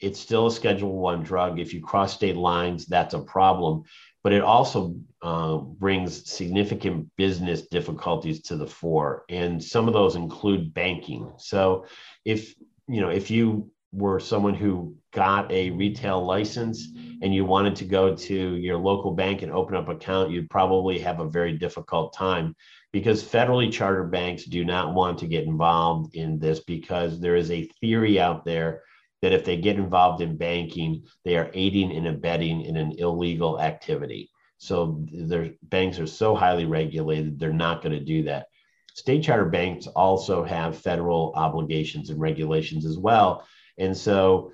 it's 0.00 0.20
still 0.20 0.46
a 0.46 0.52
Schedule 0.52 0.96
One 0.98 1.22
drug. 1.22 1.58
If 1.58 1.72
you 1.72 1.80
cross 1.80 2.14
state 2.14 2.36
lines, 2.36 2.86
that's 2.86 3.14
a 3.14 3.20
problem. 3.20 3.84
But 4.22 4.32
it 4.32 4.42
also 4.42 4.96
uh, 5.22 5.58
brings 5.58 6.30
significant 6.30 7.10
business 7.16 7.62
difficulties 7.68 8.42
to 8.42 8.56
the 8.56 8.66
fore, 8.66 9.24
and 9.28 9.62
some 9.62 9.88
of 9.88 9.94
those 9.94 10.16
include 10.16 10.74
banking. 10.74 11.32
So, 11.38 11.86
if 12.24 12.54
you 12.86 13.00
know, 13.00 13.10
if 13.10 13.30
you 13.30 13.70
were 13.94 14.18
someone 14.18 14.54
who 14.54 14.96
got 15.12 15.50
a 15.52 15.70
retail 15.70 16.24
license 16.24 16.88
and 17.22 17.34
you 17.34 17.44
wanted 17.44 17.76
to 17.76 17.84
go 17.84 18.14
to 18.14 18.56
your 18.56 18.76
local 18.76 19.12
bank 19.12 19.42
and 19.42 19.52
open 19.52 19.76
up 19.76 19.88
an 19.88 19.96
account, 19.96 20.30
you'd 20.30 20.50
probably 20.50 20.98
have 20.98 21.20
a 21.20 21.28
very 21.28 21.56
difficult 21.56 22.12
time 22.12 22.54
because 22.92 23.22
federally 23.22 23.72
chartered 23.72 24.10
banks 24.10 24.44
do 24.44 24.64
not 24.64 24.94
want 24.94 25.18
to 25.18 25.26
get 25.26 25.44
involved 25.44 26.14
in 26.14 26.38
this 26.38 26.60
because 26.60 27.20
there 27.20 27.36
is 27.36 27.50
a 27.50 27.68
theory 27.80 28.18
out 28.18 28.44
there 28.44 28.82
that 29.22 29.32
if 29.32 29.44
they 29.44 29.56
get 29.56 29.76
involved 29.76 30.20
in 30.20 30.36
banking, 30.36 31.04
they 31.24 31.36
are 31.36 31.50
aiding 31.54 31.96
and 31.96 32.06
abetting 32.06 32.62
in 32.62 32.76
an 32.76 32.92
illegal 32.98 33.60
activity. 33.60 34.30
So 34.58 35.04
their 35.12 35.52
banks 35.62 35.98
are 35.98 36.06
so 36.06 36.34
highly 36.34 36.66
regulated, 36.66 37.38
they're 37.38 37.52
not 37.52 37.82
going 37.82 37.98
to 37.98 38.04
do 38.04 38.24
that. 38.24 38.46
State 38.94 39.24
charter 39.24 39.46
banks 39.46 39.86
also 39.88 40.44
have 40.44 40.78
federal 40.78 41.32
obligations 41.34 42.10
and 42.10 42.20
regulations 42.20 42.86
as 42.86 42.96
well. 42.96 43.44
And 43.78 43.96
so 43.96 44.52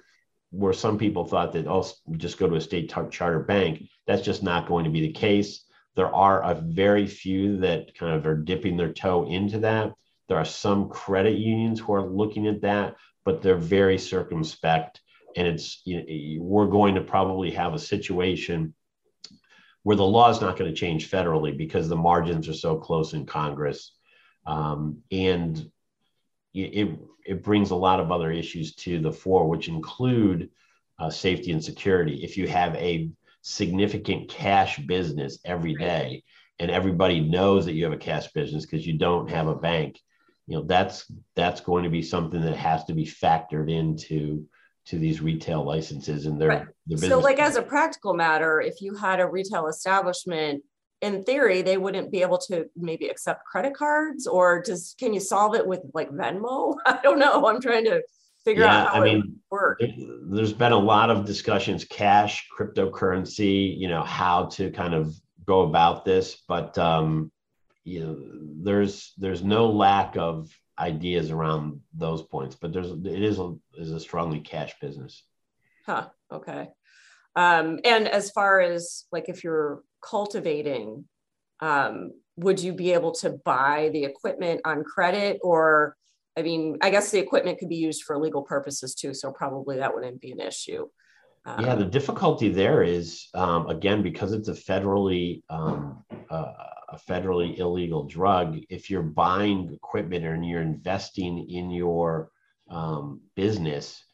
where 0.51 0.73
some 0.73 0.99
people 0.99 1.25
thought 1.25 1.53
that, 1.53 1.67
oh, 1.67 1.87
just 2.17 2.39
go 2.39 2.49
to 2.49 2.57
a 2.57 2.61
state 2.61 2.93
charter 3.11 3.41
bank, 3.41 3.85
that's 4.07 4.23
just 4.23 4.43
not 4.43 4.67
going 4.67 4.85
to 4.85 4.91
be 4.91 5.01
the 5.01 5.13
case. 5.13 5.65
There 5.97 6.13
are 6.15 6.43
a 6.43 6.55
very 6.55 7.07
few 7.07 7.59
that 7.59 7.97
kind 7.97 8.15
of 8.15 8.27
are 8.27 8.37
dipping 8.37 8.77
their 8.77 8.93
toe 8.93 9.27
into 9.27 9.61
that. 9.61 9.93
There 10.29 10.39
are 10.39 10.45
some 10.45 10.89
credit 10.89 11.39
unions 11.39 11.81
who 11.81 11.93
are 11.93 12.09
looking 12.09 12.47
at 12.47 12.63
that, 12.63 12.97
but 13.25 13.43
they're 13.43 13.57
very 13.57 13.99
circumspect. 13.99 15.01
And 15.37 15.47
it's 15.47 15.83
you 15.85 15.99
know, 15.99 16.43
we're 16.43 16.67
going 16.67 16.97
to 16.97 17.01
probably 17.01 17.51
have 17.53 17.75
a 17.75 17.79
situation 17.79 18.75
where 19.83 19.97
the 19.97 20.05
law 20.05 20.31
is 20.31 20.41
not 20.41 20.57
going 20.59 20.71
to 20.71 20.77
change 20.77 21.11
federally 21.11 21.57
because 21.57 21.89
the 21.89 21.97
margins 21.97 22.49
are 22.49 22.55
so 22.55 22.77
close 22.77 23.13
in 23.13 23.27
Congress, 23.27 23.93
um, 24.47 24.99
and 25.11 25.71
it 26.53 26.99
it 27.31 27.45
brings 27.45 27.71
a 27.71 27.77
lot 27.77 28.01
of 28.01 28.11
other 28.11 28.33
issues 28.33 28.75
to 28.75 28.99
the 28.99 29.13
fore, 29.13 29.49
which 29.49 29.69
include 29.69 30.51
uh, 30.99 31.09
safety 31.09 31.53
and 31.53 31.65
security. 31.65 32.25
If 32.25 32.37
you 32.37 32.49
have 32.49 32.75
a 32.75 33.09
significant 33.43 34.29
cash 34.29 34.79
business 34.81 35.39
every 35.45 35.75
day 35.75 36.25
and 36.59 36.71
everybody 36.71 37.21
knows 37.21 37.65
that 37.65 37.73
you 37.73 37.85
have 37.85 37.93
a 37.93 37.97
cash 37.97 38.33
business 38.33 38.67
because 38.67 38.87
you 38.87 38.99
don't 38.99 39.31
have 39.31 39.47
a 39.47 39.55
bank 39.55 39.99
you 40.47 40.57
know 40.57 40.63
that's 40.65 41.11
that's 41.37 41.61
going 41.63 41.85
to 41.85 41.91
be 41.91 42.03
something 42.03 42.43
that 42.43 42.57
has 42.57 42.85
to 42.85 42.93
be 42.93 43.07
factored 43.07 43.71
into 43.71 44.47
to 44.85 44.99
these 44.99 45.23
retail 45.23 45.65
licenses 45.65 46.27
and 46.27 46.41
their, 46.41 46.49
right. 46.49 46.67
their 46.87 47.09
so 47.09 47.19
like 47.19 47.39
as 47.39 47.57
a 47.57 47.63
practical 47.63 48.13
matter 48.13 48.61
if 48.61 48.83
you 48.83 48.95
had 48.95 49.21
a 49.21 49.27
retail 49.27 49.69
establishment 49.69 50.63
in 51.03 51.23
theory 51.25 51.63
they 51.63 51.77
wouldn't 51.77 52.11
be 52.11 52.23
able 52.23 52.39
to 52.39 52.69
maybe 52.77 53.09
accept 53.09 53.45
credit 53.45 53.75
cards 53.75 54.27
or 54.27 54.63
just 54.63 54.99
can 54.99 55.15
you 55.15 55.21
solve 55.21 55.55
it 55.55 55.67
with 55.67 55.81
like 55.95 56.11
venmo 56.11 56.75
i 56.87 56.99
don't 57.03 57.19
know 57.19 57.47
i'm 57.47 57.61
trying 57.61 57.85
to 57.85 58.03
figure 58.45 58.65
yeah, 58.65 58.83
out 58.83 58.95
how 58.95 59.01
I 59.01 59.05
mean, 59.05 59.37
work. 59.51 59.83
There's 60.23 60.53
been 60.53 60.73
a 60.73 60.79
lot 60.79 61.11
of 61.11 61.25
discussions, 61.25 61.85
cash, 61.85 62.49
cryptocurrency, 62.57 63.79
you 63.79 63.89
know, 63.89 64.03
how 64.03 64.47
to 64.47 64.71
kind 64.71 64.95
of 64.95 65.15
go 65.45 65.63
about 65.63 66.05
this. 66.05 66.43
But 66.49 66.77
um, 66.79 67.31
you 67.85 68.01
know, 68.01 68.19
there's 68.63 69.13
there's 69.19 69.43
no 69.43 69.67
lack 69.69 70.17
of 70.17 70.51
ideas 70.79 71.31
around 71.31 71.81
those 71.95 72.23
points, 72.23 72.57
but 72.57 72.73
there's 72.73 72.91
it 72.91 73.23
is 73.23 73.39
a 73.39 73.55
is 73.77 73.93
a 73.93 74.01
strongly 74.01 74.41
cash 74.41 74.75
business. 74.81 75.23
Huh. 75.87 76.09
Okay. 76.33 76.69
Um, 77.37 77.79
and 77.85 78.09
as 78.09 78.31
far 78.31 78.61
as 78.61 79.05
like 79.13 79.29
if 79.29 79.45
you're 79.45 79.83
cultivating, 80.03 81.05
um, 81.61 82.13
would 82.37 82.61
you 82.61 82.73
be 82.73 82.93
able 82.93 83.13
to 83.13 83.31
buy 83.45 83.91
the 83.93 84.05
equipment 84.05 84.63
on 84.65 84.85
credit 84.85 85.39
or 85.43 85.97
I 86.37 86.43
mean, 86.43 86.79
I 86.81 86.91
guess 86.91 87.11
the 87.11 87.19
equipment 87.19 87.59
could 87.59 87.69
be 87.69 87.77
used 87.77 88.05
for 88.05 88.17
legal 88.17 88.43
purposes 88.43 88.95
too, 88.95 89.13
so 89.13 89.33
probably 89.33 89.79
that 89.79 89.95
wouldn't 89.95 90.21
be 90.21 90.31
an 90.31 90.41
issue. 90.41 90.87
Um, 91.45 91.65
yeah, 91.65 91.75
the 91.75 91.85
difficulty 91.85 92.51
there 92.51 92.83
is 92.83 93.29
um, 93.35 93.69
again 93.69 94.03
because 94.03 94.33
it's 94.33 94.49
a 94.49 94.53
federally 94.53 95.43
um, 95.51 96.05
uh, 96.31 96.53
a 96.91 96.99
federally 97.09 97.59
illegal 97.59 98.05
drug. 98.05 98.59
If 98.69 98.91
you're 98.91 99.03
buying 99.03 99.73
equipment 99.73 100.25
and 100.25 100.47
you're 100.47 100.63
investing 100.63 101.49
in 101.49 101.71
your 101.71 102.31
um, 102.71 103.23
business, 103.37 104.05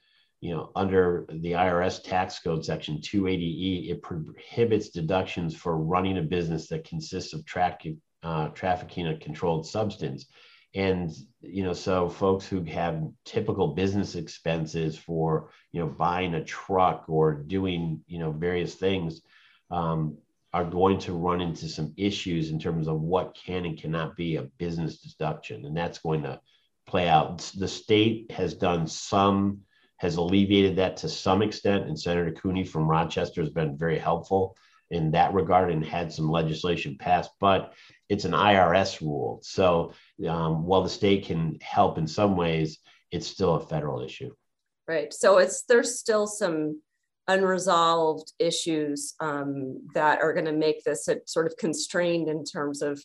you 0.47 0.55
know, 0.55 0.71
under 0.77 1.27
the 1.29 1.53
IRS 1.53 2.05
tax 2.05 2.39
code 2.39 2.65
section 2.65 2.99
280E, 2.99 3.91
it 3.91 4.01
prohibits 4.01 4.91
deductions 4.91 5.57
for 5.57 5.77
running 5.77 6.19
a 6.19 6.23
business 6.23 6.69
that 6.69 6.85
consists 6.85 7.33
of 7.33 7.45
tra- 7.45 7.77
uh, 8.23 8.49
trafficking 8.51 9.09
a 9.09 9.19
controlled 9.19 9.67
substance. 9.67 10.27
And 10.73 11.11
you 11.41 11.65
know 11.65 11.73
so 11.73 12.09
folks 12.09 12.47
who 12.47 12.63
have 12.63 13.03
typical 13.25 13.75
business 13.75 14.15
expenses 14.15 14.97
for 14.97 15.51
you 15.73 15.81
know 15.81 15.89
buying 15.89 16.35
a 16.35 16.45
truck 16.45 17.07
or 17.09 17.35
doing 17.35 18.03
you 18.07 18.19
know 18.21 18.31
various 18.31 18.75
things 18.75 19.23
um, 19.73 20.17
are 20.53 20.65
going 20.65 20.99
to 21.01 21.13
run 21.13 21.41
into 21.41 21.69
some 21.69 21.93
issues 21.97 22.51
in 22.51 22.61
terms 22.61 22.87
of 22.87 23.01
what 23.01 23.37
can 23.45 23.65
and 23.65 23.81
cannot 23.81 24.15
be 24.15 24.37
a 24.37 24.43
business 24.59 25.01
deduction. 25.01 25.67
And 25.67 25.77
that's 25.77 25.99
going 25.99 26.23
to 26.23 26.41
play 26.87 27.09
out. 27.09 27.39
The 27.59 27.67
state 27.67 28.31
has 28.31 28.55
done 28.55 28.87
some 28.87 29.66
has 29.99 30.17
alleviated 30.17 30.77
that 30.77 30.97
to 30.99 31.09
some 31.09 31.43
extent 31.43 31.87
and 31.87 31.99
senator 31.99 32.33
cooney 32.33 32.65
from 32.65 32.89
rochester 32.89 33.41
has 33.41 33.51
been 33.51 33.77
very 33.77 33.99
helpful 33.99 34.57
in 34.91 35.11
that 35.11 35.35
regard 35.35 35.71
and 35.71 35.85
had 35.85 36.13
some 36.13 36.31
legislation 36.31 36.97
passed 36.99 37.31
but 37.41 37.75
it's 38.09 38.25
an 38.25 38.33
IRS 38.33 39.01
rule. 39.01 39.41
So 39.43 39.93
um, 40.29 40.65
while 40.65 40.83
the 40.83 40.89
state 40.89 41.27
can 41.27 41.59
help 41.61 41.99
in 41.99 42.07
some 42.07 42.37
ways, 42.37 42.79
it's 43.11 43.27
still 43.27 43.55
a 43.55 43.67
federal 43.67 44.03
issue. 44.03 44.33
Right. 44.87 45.13
So 45.13 45.39
it's 45.39 45.63
there's 45.63 45.99
still 45.99 46.27
some 46.27 46.81
unresolved 47.29 48.33
issues 48.39 49.15
um, 49.19 49.83
that 49.95 50.21
are 50.21 50.33
going 50.33 50.47
to 50.47 50.53
make 50.53 50.85
this 50.85 51.09
sort 51.27 51.47
of 51.47 51.57
constrained 51.57 52.29
in 52.29 52.45
terms 52.45 52.83
of 52.83 53.03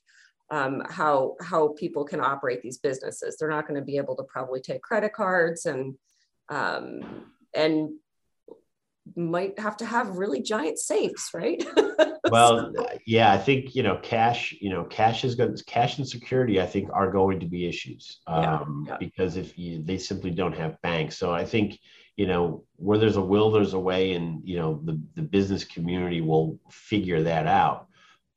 um, 0.52 0.84
how 0.90 1.36
how 1.42 1.70
people 1.70 2.04
can 2.04 2.20
operate 2.20 2.62
these 2.62 2.78
businesses. 2.78 3.38
They're 3.38 3.50
not 3.50 3.68
going 3.68 3.80
to 3.80 3.86
be 3.86 3.98
able 3.98 4.16
to 4.18 4.24
probably 4.24 4.60
take 4.62 4.84
credit 4.84 5.14
cards 5.14 5.66
and 5.66 5.96
um, 6.52 7.24
and 7.56 7.90
might 9.16 9.58
have 9.60 9.78
to 9.78 9.86
have 9.86 10.18
really 10.18 10.42
giant 10.42 10.78
safes, 10.78 11.32
right? 11.34 11.64
well, 12.32 12.72
yeah, 13.08 13.32
I 13.32 13.38
think 13.38 13.74
you 13.74 13.84
know 13.84 13.98
cash. 13.98 14.56
You 14.60 14.70
know, 14.70 14.84
cash 14.84 15.24
is 15.24 15.36
good. 15.36 15.60
Cash 15.66 15.98
and 15.98 16.08
security, 16.08 16.62
I 16.62 16.66
think, 16.66 16.90
are 16.94 17.12
going 17.12 17.40
to 17.40 17.46
be 17.48 17.68
issues 17.68 18.20
um, 18.28 18.86
yeah, 18.86 18.94
yeah. 18.94 18.98
because 19.00 19.38
if 19.38 19.58
you, 19.58 19.82
they 19.84 19.98
simply 19.98 20.32
don't 20.32 20.56
have 20.56 20.82
banks. 20.82 21.18
So 21.18 21.34
I 21.34 21.46
think 21.46 21.80
you 22.18 22.28
know 22.28 22.66
where 22.76 23.00
there's 23.00 23.18
a 23.18 23.22
will, 23.22 23.52
there's 23.52 23.74
a 23.74 23.80
way, 23.80 24.14
and 24.14 24.42
you 24.44 24.58
know 24.58 24.82
the 24.84 25.02
the 25.16 25.24
business 25.24 25.64
community 25.64 26.22
will 26.22 26.60
figure 26.70 27.24
that 27.24 27.48
out. 27.48 27.88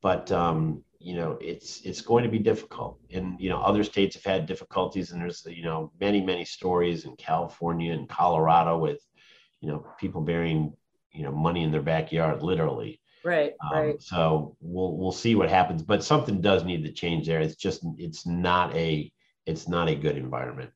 But 0.01 0.31
um, 0.31 0.83
you 1.05 1.15
know 1.15 1.37
it's 1.39 1.81
it's 1.81 2.01
going 2.01 2.23
to 2.23 2.29
be 2.29 2.39
difficult. 2.39 2.97
And 3.13 3.39
you 3.39 3.49
know 3.49 3.61
other 3.61 3.83
states 3.83 4.15
have 4.15 4.23
had 4.23 4.47
difficulties 4.47 5.11
and 5.11 5.21
there's 5.21 5.45
you 5.45 5.63
know 5.63 5.91
many 5.99 6.19
many 6.19 6.45
stories 6.45 7.05
in 7.05 7.15
california 7.15 7.93
and 7.93 8.09
colorado 8.09 8.79
with 8.79 8.99
you 9.61 9.69
know 9.69 9.85
people 9.99 10.21
burying 10.21 10.73
you 11.11 11.21
know 11.21 11.31
money 11.31 11.61
in 11.63 11.71
their 11.71 11.83
backyard 11.83 12.41
literally. 12.41 12.99
Right 13.23 13.53
um, 13.63 13.77
right. 13.77 14.01
so 14.01 14.57
we'll 14.61 14.97
we'll 14.97 15.11
see 15.11 15.35
what 15.35 15.49
happens 15.49 15.83
but 15.83 16.03
something 16.03 16.41
does 16.41 16.63
need 16.63 16.83
to 16.85 16.91
change 16.91 17.27
there. 17.27 17.39
It's 17.39 17.55
just 17.55 17.85
it's 17.97 18.25
not 18.25 18.75
a 18.75 19.11
it's 19.45 19.67
not 19.67 19.89
a 19.89 19.95
good 19.95 20.17
environment 20.17 20.71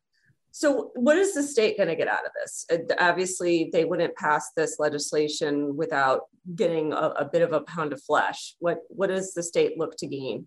so 0.51 0.91
what 0.95 1.17
is 1.17 1.33
the 1.33 1.43
state 1.43 1.77
going 1.77 1.89
to 1.89 1.95
get 1.95 2.07
out 2.07 2.25
of 2.25 2.31
this 2.41 2.65
obviously 2.99 3.69
they 3.71 3.85
wouldn't 3.85 4.15
pass 4.15 4.51
this 4.55 4.77
legislation 4.79 5.75
without 5.75 6.21
getting 6.55 6.93
a, 6.93 7.13
a, 7.17 7.25
bit 7.25 7.41
of 7.41 7.53
a 7.53 7.61
pound 7.61 7.93
of 7.93 8.01
flesh 8.01 8.55
what 8.59 8.79
what 8.89 9.07
does 9.07 9.33
the 9.33 9.43
state 9.43 9.77
look 9.77 9.95
to 9.95 10.07
gain 10.07 10.45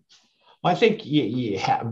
i 0.63 0.75
think 0.75 1.05
you, 1.05 1.23
you 1.23 1.57
have 1.57 1.87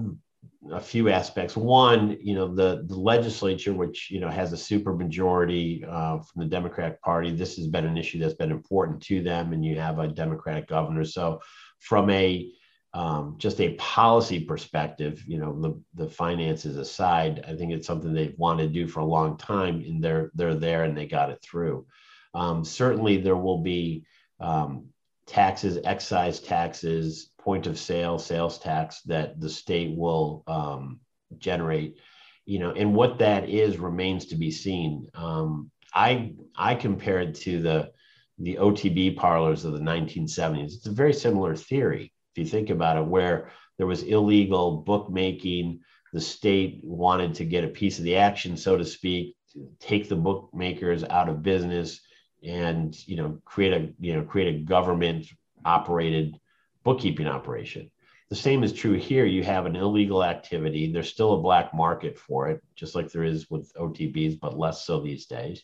a 0.71 0.79
few 0.79 1.09
aspects. 1.09 1.57
One, 1.57 2.17
you 2.21 2.35
know, 2.35 2.53
the 2.53 2.83
the 2.85 2.95
legislature, 2.95 3.73
which 3.73 4.11
you 4.11 4.19
know 4.19 4.29
has 4.29 4.53
a 4.53 4.57
super 4.57 4.93
majority 4.93 5.83
uh, 5.87 6.19
from 6.19 6.41
the 6.43 6.45
Democratic 6.45 7.01
Party, 7.01 7.31
this 7.31 7.55
has 7.57 7.67
been 7.67 7.85
an 7.85 7.97
issue 7.97 8.19
that's 8.19 8.35
been 8.35 8.51
important 8.51 9.01
to 9.03 9.23
them, 9.23 9.53
and 9.53 9.65
you 9.65 9.79
have 9.79 9.99
a 9.99 10.07
Democratic 10.07 10.67
governor. 10.67 11.03
So, 11.03 11.39
from 11.79 12.09
a 12.11 12.51
um, 12.93 13.35
just 13.37 13.61
a 13.61 13.75
policy 13.75 14.41
perspective, 14.41 15.23
you 15.25 15.37
know, 15.37 15.59
the 15.59 15.81
the 16.03 16.09
finances 16.09 16.75
aside, 16.77 17.43
I 17.47 17.55
think 17.55 17.71
it's 17.71 17.87
something 17.87 18.13
they've 18.13 18.37
wanted 18.37 18.67
to 18.67 18.73
do 18.73 18.87
for 18.87 18.99
a 18.99 19.05
long 19.05 19.37
time, 19.37 19.81
and 19.87 20.03
they're 20.03 20.31
they're 20.35 20.55
there 20.55 20.83
and 20.83 20.97
they 20.97 21.07
got 21.07 21.29
it 21.29 21.41
through. 21.41 21.85
Um, 22.33 22.65
certainly, 22.65 23.17
there 23.17 23.37
will 23.37 23.59
be 23.59 24.05
um, 24.41 24.87
taxes, 25.25 25.79
excise 25.85 26.41
taxes, 26.41 27.31
point 27.39 27.65
of 27.65 27.79
sale 27.79 28.19
sales 28.19 28.59
tax 28.59 29.01
that 29.03 29.39
the 29.39 29.49
state 29.49 29.95
will 29.97 30.43
um, 30.47 30.99
generate. 31.37 31.97
You 32.45 32.59
know 32.59 32.71
and 32.71 32.93
what 32.93 33.19
that 33.19 33.47
is 33.47 33.77
remains 33.77 34.25
to 34.27 34.35
be 34.35 34.51
seen. 34.51 35.09
Um, 35.13 35.71
i 35.93 36.33
i 36.55 36.75
compared 36.75 37.35
to 37.35 37.61
the 37.61 37.91
the 38.39 38.55
otb 38.55 39.15
parlors 39.17 39.65
of 39.65 39.73
the 39.73 39.79
1970s 39.79 40.73
it's 40.73 40.85
a 40.87 40.91
very 40.91 41.13
similar 41.13 41.53
theory 41.55 42.10
if 42.33 42.43
you 42.43 42.45
think 42.45 42.69
about 42.69 42.97
it 42.97 43.05
where 43.05 43.51
there 43.77 43.87
was 43.87 44.03
illegal 44.03 44.77
bookmaking 44.77 45.79
the 46.13 46.21
state 46.21 46.81
wanted 46.83 47.33
to 47.35 47.45
get 47.45 47.63
a 47.63 47.69
piece 47.69 47.97
of 47.97 48.03
the 48.03 48.17
action 48.17 48.57
so 48.57 48.77
to 48.77 48.85
speak 48.85 49.35
to 49.53 49.67
take 49.79 50.07
the 50.07 50.15
bookmakers 50.15 51.03
out 51.03 51.29
of 51.29 51.43
business 51.43 52.01
and 52.43 52.95
you 53.07 53.15
know 53.15 53.39
create 53.45 53.73
a 53.73 53.89
you 53.99 54.13
know 54.13 54.23
create 54.23 54.55
a 54.55 54.59
government 54.59 55.25
operated 55.65 56.39
bookkeeping 56.83 57.27
operation. 57.27 57.91
The 58.29 58.35
same 58.35 58.63
is 58.63 58.73
true 58.73 58.93
here. 58.93 59.25
You 59.25 59.43
have 59.43 59.65
an 59.65 59.75
illegal 59.75 60.23
activity. 60.23 60.91
There's 60.91 61.09
still 61.09 61.33
a 61.33 61.41
black 61.41 61.73
market 61.73 62.17
for 62.17 62.49
it, 62.49 62.61
just 62.75 62.95
like 62.95 63.11
there 63.11 63.23
is 63.23 63.49
with 63.49 63.73
OTBs, 63.75 64.39
but 64.39 64.57
less 64.57 64.85
so 64.85 65.01
these 65.01 65.25
days. 65.25 65.63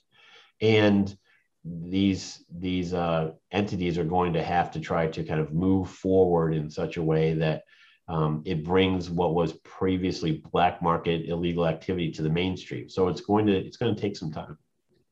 And 0.61 1.15
these 1.83 2.43
these 2.57 2.93
uh, 2.93 3.31
entities 3.51 3.97
are 3.97 4.03
going 4.03 4.33
to 4.33 4.43
have 4.43 4.71
to 4.71 4.79
try 4.79 5.07
to 5.07 5.23
kind 5.23 5.39
of 5.39 5.53
move 5.53 5.89
forward 5.89 6.53
in 6.53 6.69
such 6.69 6.97
a 6.97 7.03
way 7.03 7.33
that 7.33 7.63
um, 8.07 8.41
it 8.45 8.63
brings 8.63 9.09
what 9.09 9.33
was 9.33 9.53
previously 9.63 10.43
black 10.51 10.81
market 10.81 11.27
illegal 11.27 11.67
activity 11.67 12.11
to 12.11 12.21
the 12.21 12.29
mainstream. 12.29 12.89
So 12.89 13.07
it's 13.07 13.21
going 13.21 13.47
to 13.47 13.53
it's 13.53 13.77
going 13.77 13.93
to 13.93 14.01
take 14.01 14.15
some 14.15 14.31
time. 14.31 14.57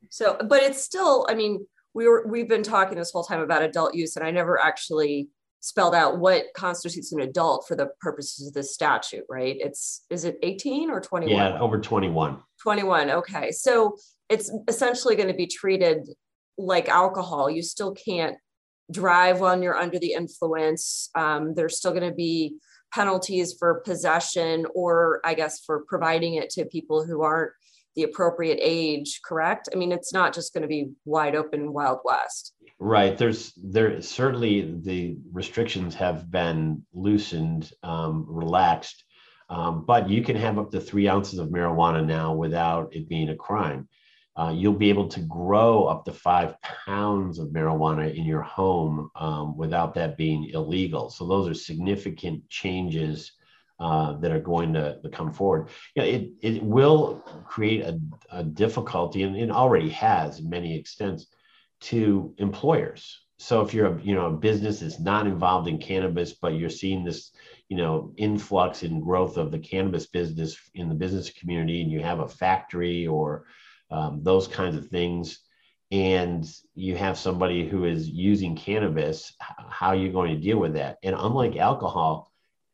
So, 0.09 0.37
but 0.47 0.63
it's 0.63 0.81
still. 0.81 1.25
I 1.29 1.35
mean, 1.35 1.65
we 1.93 2.07
were 2.07 2.25
we've 2.27 2.47
been 2.47 2.63
talking 2.63 2.97
this 2.97 3.11
whole 3.11 3.23
time 3.23 3.41
about 3.41 3.63
adult 3.63 3.95
use, 3.95 4.15
and 4.15 4.25
I 4.25 4.31
never 4.31 4.59
actually 4.61 5.29
spelled 5.59 5.95
out 5.95 6.19
what 6.19 6.45
constitutes 6.55 7.11
an 7.11 7.21
adult 7.21 7.65
for 7.67 7.75
the 7.75 7.87
purposes 7.99 8.47
of 8.47 8.53
this 8.53 8.73
statute, 8.73 9.25
right? 9.27 9.57
It's 9.59 10.05
is 10.09 10.23
it 10.23 10.37
18 10.43 10.91
or 10.91 11.01
21? 11.01 11.35
Yeah, 11.35 11.59
over 11.59 11.79
21. 11.79 12.37
21. 12.61 13.09
Okay. 13.09 13.51
So 13.51 13.97
it's 14.29 14.51
essentially 14.67 15.15
going 15.15 15.27
to 15.27 15.33
be 15.33 15.47
treated 15.47 16.07
like 16.57 16.89
alcohol. 16.89 17.49
You 17.49 17.61
still 17.61 17.93
can't 17.93 18.37
drive 18.91 19.39
when 19.39 19.61
you're 19.61 19.77
under 19.77 19.99
the 19.99 20.13
influence. 20.13 21.09
Um, 21.15 21.53
there's 21.55 21.77
still 21.77 21.91
going 21.91 22.09
to 22.09 22.15
be 22.15 22.55
penalties 22.93 23.55
for 23.57 23.81
possession 23.81 24.65
or 24.73 25.19
I 25.25 25.33
guess 25.33 25.61
for 25.65 25.83
providing 25.87 26.35
it 26.35 26.49
to 26.51 26.65
people 26.65 27.05
who 27.05 27.23
aren't 27.23 27.51
the 27.95 28.03
appropriate 28.03 28.59
age, 28.61 29.21
correct? 29.23 29.69
I 29.71 29.77
mean, 29.77 29.91
it's 29.91 30.13
not 30.13 30.33
just 30.33 30.53
going 30.53 30.63
to 30.63 30.67
be 30.67 30.89
wide 31.05 31.35
open 31.35 31.71
Wild 31.71 31.99
West. 32.03 32.53
Right. 32.77 33.17
There's 33.17 33.53
there 33.53 34.01
certainly 34.01 34.75
the 34.83 35.17
restrictions 35.31 35.95
have 35.95 36.29
been 36.29 36.85
loosened, 36.93 37.71
um, 37.83 38.25
relaxed, 38.27 39.03
um, 39.49 39.85
but 39.85 40.09
you 40.09 40.23
can 40.23 40.35
have 40.35 40.59
up 40.59 40.71
to 40.71 40.81
three 40.81 41.07
ounces 41.07 41.39
of 41.39 41.49
marijuana 41.49 42.05
now 42.05 42.33
without 42.33 42.93
it 42.93 43.07
being 43.07 43.29
a 43.29 43.35
crime. 43.35 43.87
Uh, 44.37 44.51
you'll 44.53 44.73
be 44.73 44.89
able 44.89 45.07
to 45.07 45.21
grow 45.21 45.85
up 45.85 46.03
to 46.03 46.11
five 46.11 46.61
pounds 46.61 47.39
of 47.39 47.49
marijuana 47.49 48.13
in 48.13 48.25
your 48.25 48.41
home 48.41 49.09
um, 49.15 49.55
without 49.55 49.93
that 49.93 50.17
being 50.17 50.49
illegal. 50.53 51.09
So 51.09 51.25
those 51.25 51.47
are 51.47 51.53
significant 51.53 52.47
changes 52.49 53.31
uh, 53.79 54.13
that 54.19 54.31
are 54.31 54.39
going 54.39 54.73
to, 54.73 54.99
come 55.11 55.31
forward. 55.31 55.69
You 55.95 56.01
know, 56.01 56.07
it, 56.07 56.29
it 56.41 56.63
will 56.63 57.17
create 57.45 57.81
a, 57.81 57.99
a 58.31 58.43
difficulty, 58.43 59.23
and 59.23 59.35
it 59.35 59.51
already 59.51 59.89
has 59.89 60.39
in 60.39 60.49
many 60.49 60.77
extents, 60.77 61.27
to 61.81 62.33
employers. 62.37 63.19
so 63.37 63.61
if 63.61 63.73
you're 63.73 63.87
a 63.87 64.01
you 64.01 64.15
know 64.15 64.27
a 64.27 64.31
business 64.31 64.79
that's 64.79 64.99
not 64.99 65.27
involved 65.27 65.67
in 65.67 65.77
cannabis, 65.77 66.33
but 66.33 66.55
you're 66.55 66.69
seeing 66.69 67.03
this 67.03 67.31
you 67.67 67.77
know 67.77 68.13
influx 68.17 68.83
and 68.83 69.03
growth 69.03 69.37
of 69.37 69.51
the 69.51 69.59
cannabis 69.59 70.07
business 70.07 70.57
in 70.73 70.87
the 70.89 70.95
business 70.95 71.29
community, 71.29 71.81
and 71.81 71.91
you 71.91 71.99
have 71.99 72.21
a 72.21 72.27
factory 72.27 73.05
or 73.07 73.45
um, 73.91 74.23
those 74.23 74.47
kinds 74.47 74.75
of 74.75 74.87
things, 74.87 75.39
and 75.91 76.45
you 76.73 76.95
have 76.95 77.17
somebody 77.17 77.67
who 77.67 77.85
is 77.85 78.09
using 78.09 78.55
cannabis, 78.55 79.33
how 79.39 79.87
are 79.89 79.95
you 79.95 80.11
going 80.11 80.33
to 80.33 80.41
deal 80.41 80.57
with 80.57 80.73
that? 80.73 80.97
And 81.03 81.15
unlike 81.17 81.57
alcohol, 81.57 82.31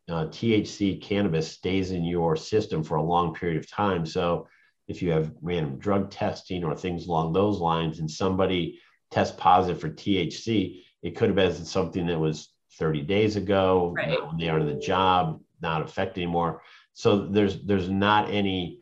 uh, 0.09 0.25
THC 0.25 1.01
cannabis 1.01 1.51
stays 1.51 1.91
in 1.91 2.03
your 2.03 2.35
system 2.35 2.83
for 2.83 2.95
a 2.95 3.03
long 3.03 3.33
period 3.33 3.57
of 3.57 3.69
time. 3.69 4.05
So 4.05 4.47
if 4.87 5.01
you 5.01 5.11
have 5.11 5.33
random 5.41 5.77
drug 5.77 6.09
testing 6.09 6.63
or 6.63 6.75
things 6.75 7.07
along 7.07 7.33
those 7.33 7.59
lines, 7.59 7.99
and 7.99 8.09
somebody 8.09 8.79
tests 9.09 9.35
positive 9.37 9.79
for 9.79 9.89
THC, 9.89 10.81
it 11.03 11.15
could 11.15 11.29
have 11.29 11.35
been 11.35 11.53
something 11.53 12.07
that 12.07 12.19
was 12.19 12.49
30 12.77 13.01
days 13.03 13.35
ago 13.35 13.93
right. 13.95 14.25
when 14.25 14.37
they 14.37 14.49
are 14.49 14.59
on 14.59 14.65
the 14.65 14.75
job, 14.75 15.41
not 15.61 15.81
affected 15.81 16.21
anymore. 16.21 16.61
So 16.93 17.25
there's 17.27 17.61
there's 17.63 17.89
not 17.89 18.29
any 18.29 18.80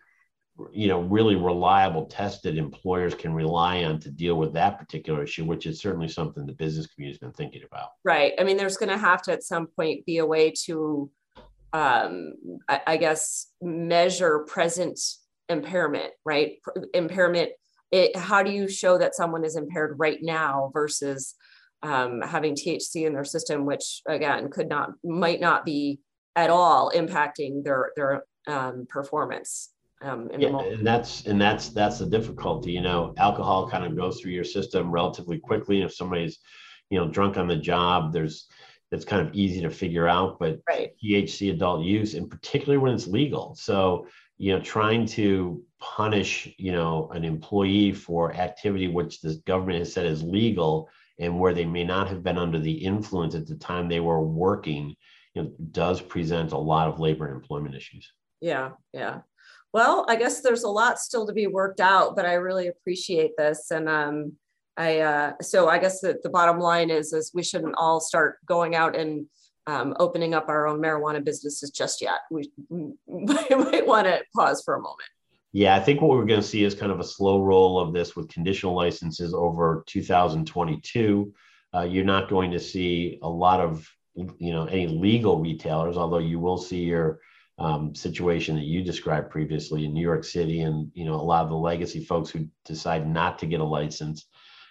you 0.71 0.87
know 0.87 1.01
really 1.01 1.35
reliable 1.35 2.05
tested 2.05 2.57
employers 2.57 3.15
can 3.15 3.33
rely 3.33 3.83
on 3.83 3.99
to 3.99 4.09
deal 4.09 4.35
with 4.35 4.53
that 4.53 4.77
particular 4.77 5.23
issue 5.23 5.45
which 5.45 5.65
is 5.65 5.79
certainly 5.79 6.07
something 6.07 6.45
the 6.45 6.53
business 6.53 6.87
community 6.87 7.13
has 7.13 7.19
been 7.19 7.33
thinking 7.33 7.63
about. 7.63 7.89
Right. 8.03 8.33
I 8.39 8.43
mean 8.43 8.57
there's 8.57 8.77
going 8.77 8.89
to 8.89 8.97
have 8.97 9.21
to 9.23 9.31
at 9.31 9.43
some 9.43 9.67
point 9.67 10.05
be 10.05 10.17
a 10.17 10.25
way 10.25 10.51
to 10.65 11.09
um, 11.71 12.33
I, 12.67 12.81
I, 12.87 12.97
guess 12.97 13.51
measure 13.61 14.39
present 14.39 14.99
impairment 15.49 16.11
right? 16.25 16.53
Impairment 16.95 17.51
it, 17.91 18.15
how 18.15 18.41
do 18.41 18.51
you 18.51 18.67
show 18.67 18.97
that 18.97 19.15
someone 19.15 19.43
is 19.43 19.55
impaired 19.55 19.95
right 19.99 20.19
now 20.21 20.71
versus 20.73 21.35
um, 21.81 22.21
having 22.21 22.55
thc 22.55 22.95
in 22.95 23.13
their 23.13 23.23
system 23.23 23.65
which 23.65 24.01
again 24.07 24.49
could 24.49 24.67
not 24.67 24.91
might 25.03 25.39
not 25.39 25.63
be 25.63 25.99
at 26.35 26.49
all 26.49 26.91
impacting 26.93 27.63
their 27.63 27.91
their 27.95 28.23
um, 28.47 28.85
performance 28.89 29.69
um, 30.01 30.29
yeah, 30.37 30.57
and 30.57 30.85
that's 30.85 31.25
and 31.25 31.41
that's 31.41 31.69
that's 31.69 31.99
the 31.99 32.05
difficulty. 32.05 32.71
You 32.71 32.81
know, 32.81 33.13
alcohol 33.17 33.69
kind 33.69 33.83
of 33.83 33.97
goes 33.97 34.19
through 34.19 34.31
your 34.31 34.45
system 34.45 34.91
relatively 34.91 35.39
quickly. 35.39 35.81
If 35.81 35.93
somebody's, 35.93 36.39
you 36.89 36.99
know, 36.99 37.09
drunk 37.09 37.37
on 37.37 37.47
the 37.47 37.57
job, 37.57 38.13
there's 38.13 38.47
it's 38.91 39.05
kind 39.05 39.27
of 39.27 39.33
easy 39.35 39.61
to 39.61 39.69
figure 39.69 40.07
out. 40.07 40.39
But 40.39 40.61
right. 40.67 40.91
THC 41.03 41.51
adult 41.51 41.83
use, 41.83 42.13
and 42.13 42.29
particularly 42.29 42.77
when 42.77 42.93
it's 42.93 43.07
legal, 43.07 43.55
so 43.55 44.07
you 44.37 44.53
know, 44.53 44.61
trying 44.61 45.05
to 45.05 45.63
punish 45.79 46.53
you 46.57 46.71
know 46.71 47.09
an 47.13 47.25
employee 47.25 47.91
for 47.91 48.33
activity 48.33 48.87
which 48.87 49.21
the 49.21 49.41
government 49.45 49.79
has 49.79 49.91
said 49.91 50.05
is 50.05 50.23
legal 50.23 50.89
and 51.19 51.37
where 51.37 51.53
they 51.53 51.65
may 51.65 51.83
not 51.83 52.07
have 52.07 52.23
been 52.23 52.37
under 52.37 52.59
the 52.59 52.71
influence 52.71 53.35
at 53.35 53.45
the 53.45 53.55
time 53.55 53.89
they 53.89 53.99
were 53.99 54.21
working, 54.21 54.95
you 55.33 55.43
know, 55.43 55.51
does 55.71 56.01
present 56.01 56.53
a 56.53 56.57
lot 56.57 56.87
of 56.87 56.99
labor 56.99 57.27
and 57.27 57.35
employment 57.35 57.75
issues. 57.75 58.13
Yeah, 58.39 58.71
yeah. 58.93 59.19
Well, 59.73 60.05
I 60.09 60.15
guess 60.15 60.41
there's 60.41 60.63
a 60.63 60.69
lot 60.69 60.99
still 60.99 61.27
to 61.27 61.33
be 61.33 61.47
worked 61.47 61.79
out, 61.79 62.15
but 62.15 62.25
I 62.25 62.33
really 62.33 62.67
appreciate 62.67 63.31
this. 63.37 63.71
And 63.71 63.87
um, 63.87 64.33
I 64.77 64.99
uh, 64.99 65.33
so 65.41 65.69
I 65.69 65.77
guess 65.77 66.01
the, 66.01 66.17
the 66.23 66.29
bottom 66.29 66.59
line 66.59 66.89
is 66.89 67.13
is 67.13 67.31
we 67.33 67.43
shouldn't 67.43 67.75
all 67.77 67.99
start 67.99 68.37
going 68.45 68.75
out 68.75 68.95
and 68.95 69.27
um, 69.67 69.95
opening 69.99 70.33
up 70.33 70.49
our 70.49 70.67
own 70.67 70.79
marijuana 70.79 71.23
businesses 71.23 71.69
just 71.69 72.01
yet. 72.01 72.21
We, 72.31 72.51
we 72.69 72.93
might 73.55 73.85
want 73.85 74.07
to 74.07 74.23
pause 74.35 74.63
for 74.63 74.75
a 74.75 74.81
moment. 74.81 75.09
Yeah, 75.51 75.75
I 75.75 75.79
think 75.79 76.01
what 76.01 76.11
we're 76.11 76.25
going 76.25 76.41
to 76.41 76.47
see 76.47 76.63
is 76.63 76.75
kind 76.75 76.91
of 76.91 76.99
a 76.99 77.03
slow 77.03 77.43
roll 77.43 77.79
of 77.79 77.93
this 77.93 78.15
with 78.15 78.29
conditional 78.29 78.75
licenses 78.75 79.33
over 79.33 79.83
2022. 79.87 81.33
Uh, 81.73 81.81
you're 81.81 82.03
not 82.03 82.29
going 82.29 82.51
to 82.51 82.59
see 82.59 83.19
a 83.21 83.29
lot 83.29 83.59
of 83.59 83.87
you 84.15 84.51
know 84.51 84.65
any 84.65 84.87
legal 84.87 85.39
retailers, 85.39 85.97
although 85.97 86.19
you 86.19 86.39
will 86.39 86.57
see 86.57 86.83
your 86.83 87.19
um, 87.59 87.93
situation 87.93 88.55
that 88.55 88.65
you 88.65 88.81
described 88.81 89.29
previously 89.29 89.85
in 89.85 89.93
New 89.93 90.01
York 90.01 90.23
City, 90.23 90.61
and 90.61 90.89
you 90.93 91.05
know 91.05 91.15
a 91.15 91.21
lot 91.21 91.43
of 91.43 91.49
the 91.49 91.55
legacy 91.55 92.03
folks 92.03 92.29
who 92.29 92.47
decide 92.65 93.07
not 93.07 93.39
to 93.39 93.45
get 93.45 93.59
a 93.59 93.65
license. 93.65 94.25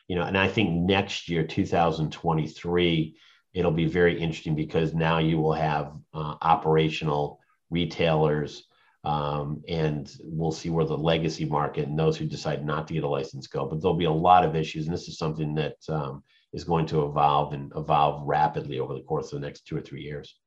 You 0.09 0.17
know, 0.17 0.23
and 0.23 0.39
I 0.39 0.49
think 0.49 0.71
next 0.71 1.29
year, 1.29 1.47
2023, 1.47 3.17
it'll 3.53 3.71
be 3.71 3.87
very 3.87 4.19
interesting 4.19 4.55
because 4.55 4.95
now 4.95 5.19
you 5.19 5.39
will 5.39 5.53
have 5.53 5.93
uh, 6.15 6.37
operational 6.41 7.41
retailers, 7.69 8.65
um, 9.05 9.63
and 9.69 10.11
we'll 10.23 10.51
see 10.51 10.71
where 10.71 10.87
the 10.87 10.97
legacy 10.97 11.45
market 11.45 11.89
and 11.89 11.99
those 11.99 12.17
who 12.17 12.25
decide 12.25 12.65
not 12.65 12.89
to 12.89 12.95
get 12.95 13.05
a 13.05 13.09
license 13.09 13.47
go. 13.47 13.67
But 13.67 13.83
there'll 13.83 13.97
be 13.97 14.07
a 14.07 14.11
lot 14.11 14.45
of 14.45 14.57
issues, 14.57 14.87
and 14.87 14.95
this 14.95 15.09
is 15.09 15.19
something 15.19 15.55
that 15.55 15.77
um, 15.91 16.23
is 16.55 16.65
going 16.65 16.87
to 16.87 17.05
evolve 17.05 17.53
and 17.53 17.71
evolve 17.77 18.27
rapidly 18.27 18.79
over 18.79 18.95
the 18.95 19.03
course 19.03 19.31
of 19.33 19.41
the 19.41 19.47
next 19.47 19.67
two 19.67 19.77
or 19.77 19.83
three 19.83 20.01
years. 20.01 20.39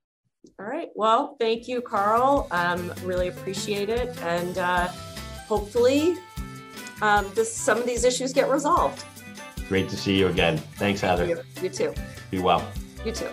All 0.59 0.65
right. 0.65 0.89
Well, 0.95 1.35
thank 1.39 1.67
you, 1.67 1.81
Karl. 1.81 2.47
Um, 2.51 2.93
really 3.03 3.27
appreciate 3.27 3.89
it. 3.89 4.15
And 4.23 4.57
uh, 4.57 4.87
hopefully 5.47 6.15
um, 7.01 7.29
this, 7.35 7.53
some 7.53 7.77
of 7.77 7.85
these 7.85 8.03
issues 8.03 8.33
get 8.33 8.49
resolved. 8.49 9.03
Great 9.67 9.89
to 9.89 9.97
see 9.97 10.17
you 10.17 10.27
again. 10.27 10.57
Thanks, 10.75 11.01
Heather. 11.01 11.25
You. 11.25 11.41
you 11.61 11.69
too. 11.69 11.93
Be 12.29 12.39
well. 12.39 12.65
You 13.05 13.11
too. 13.11 13.29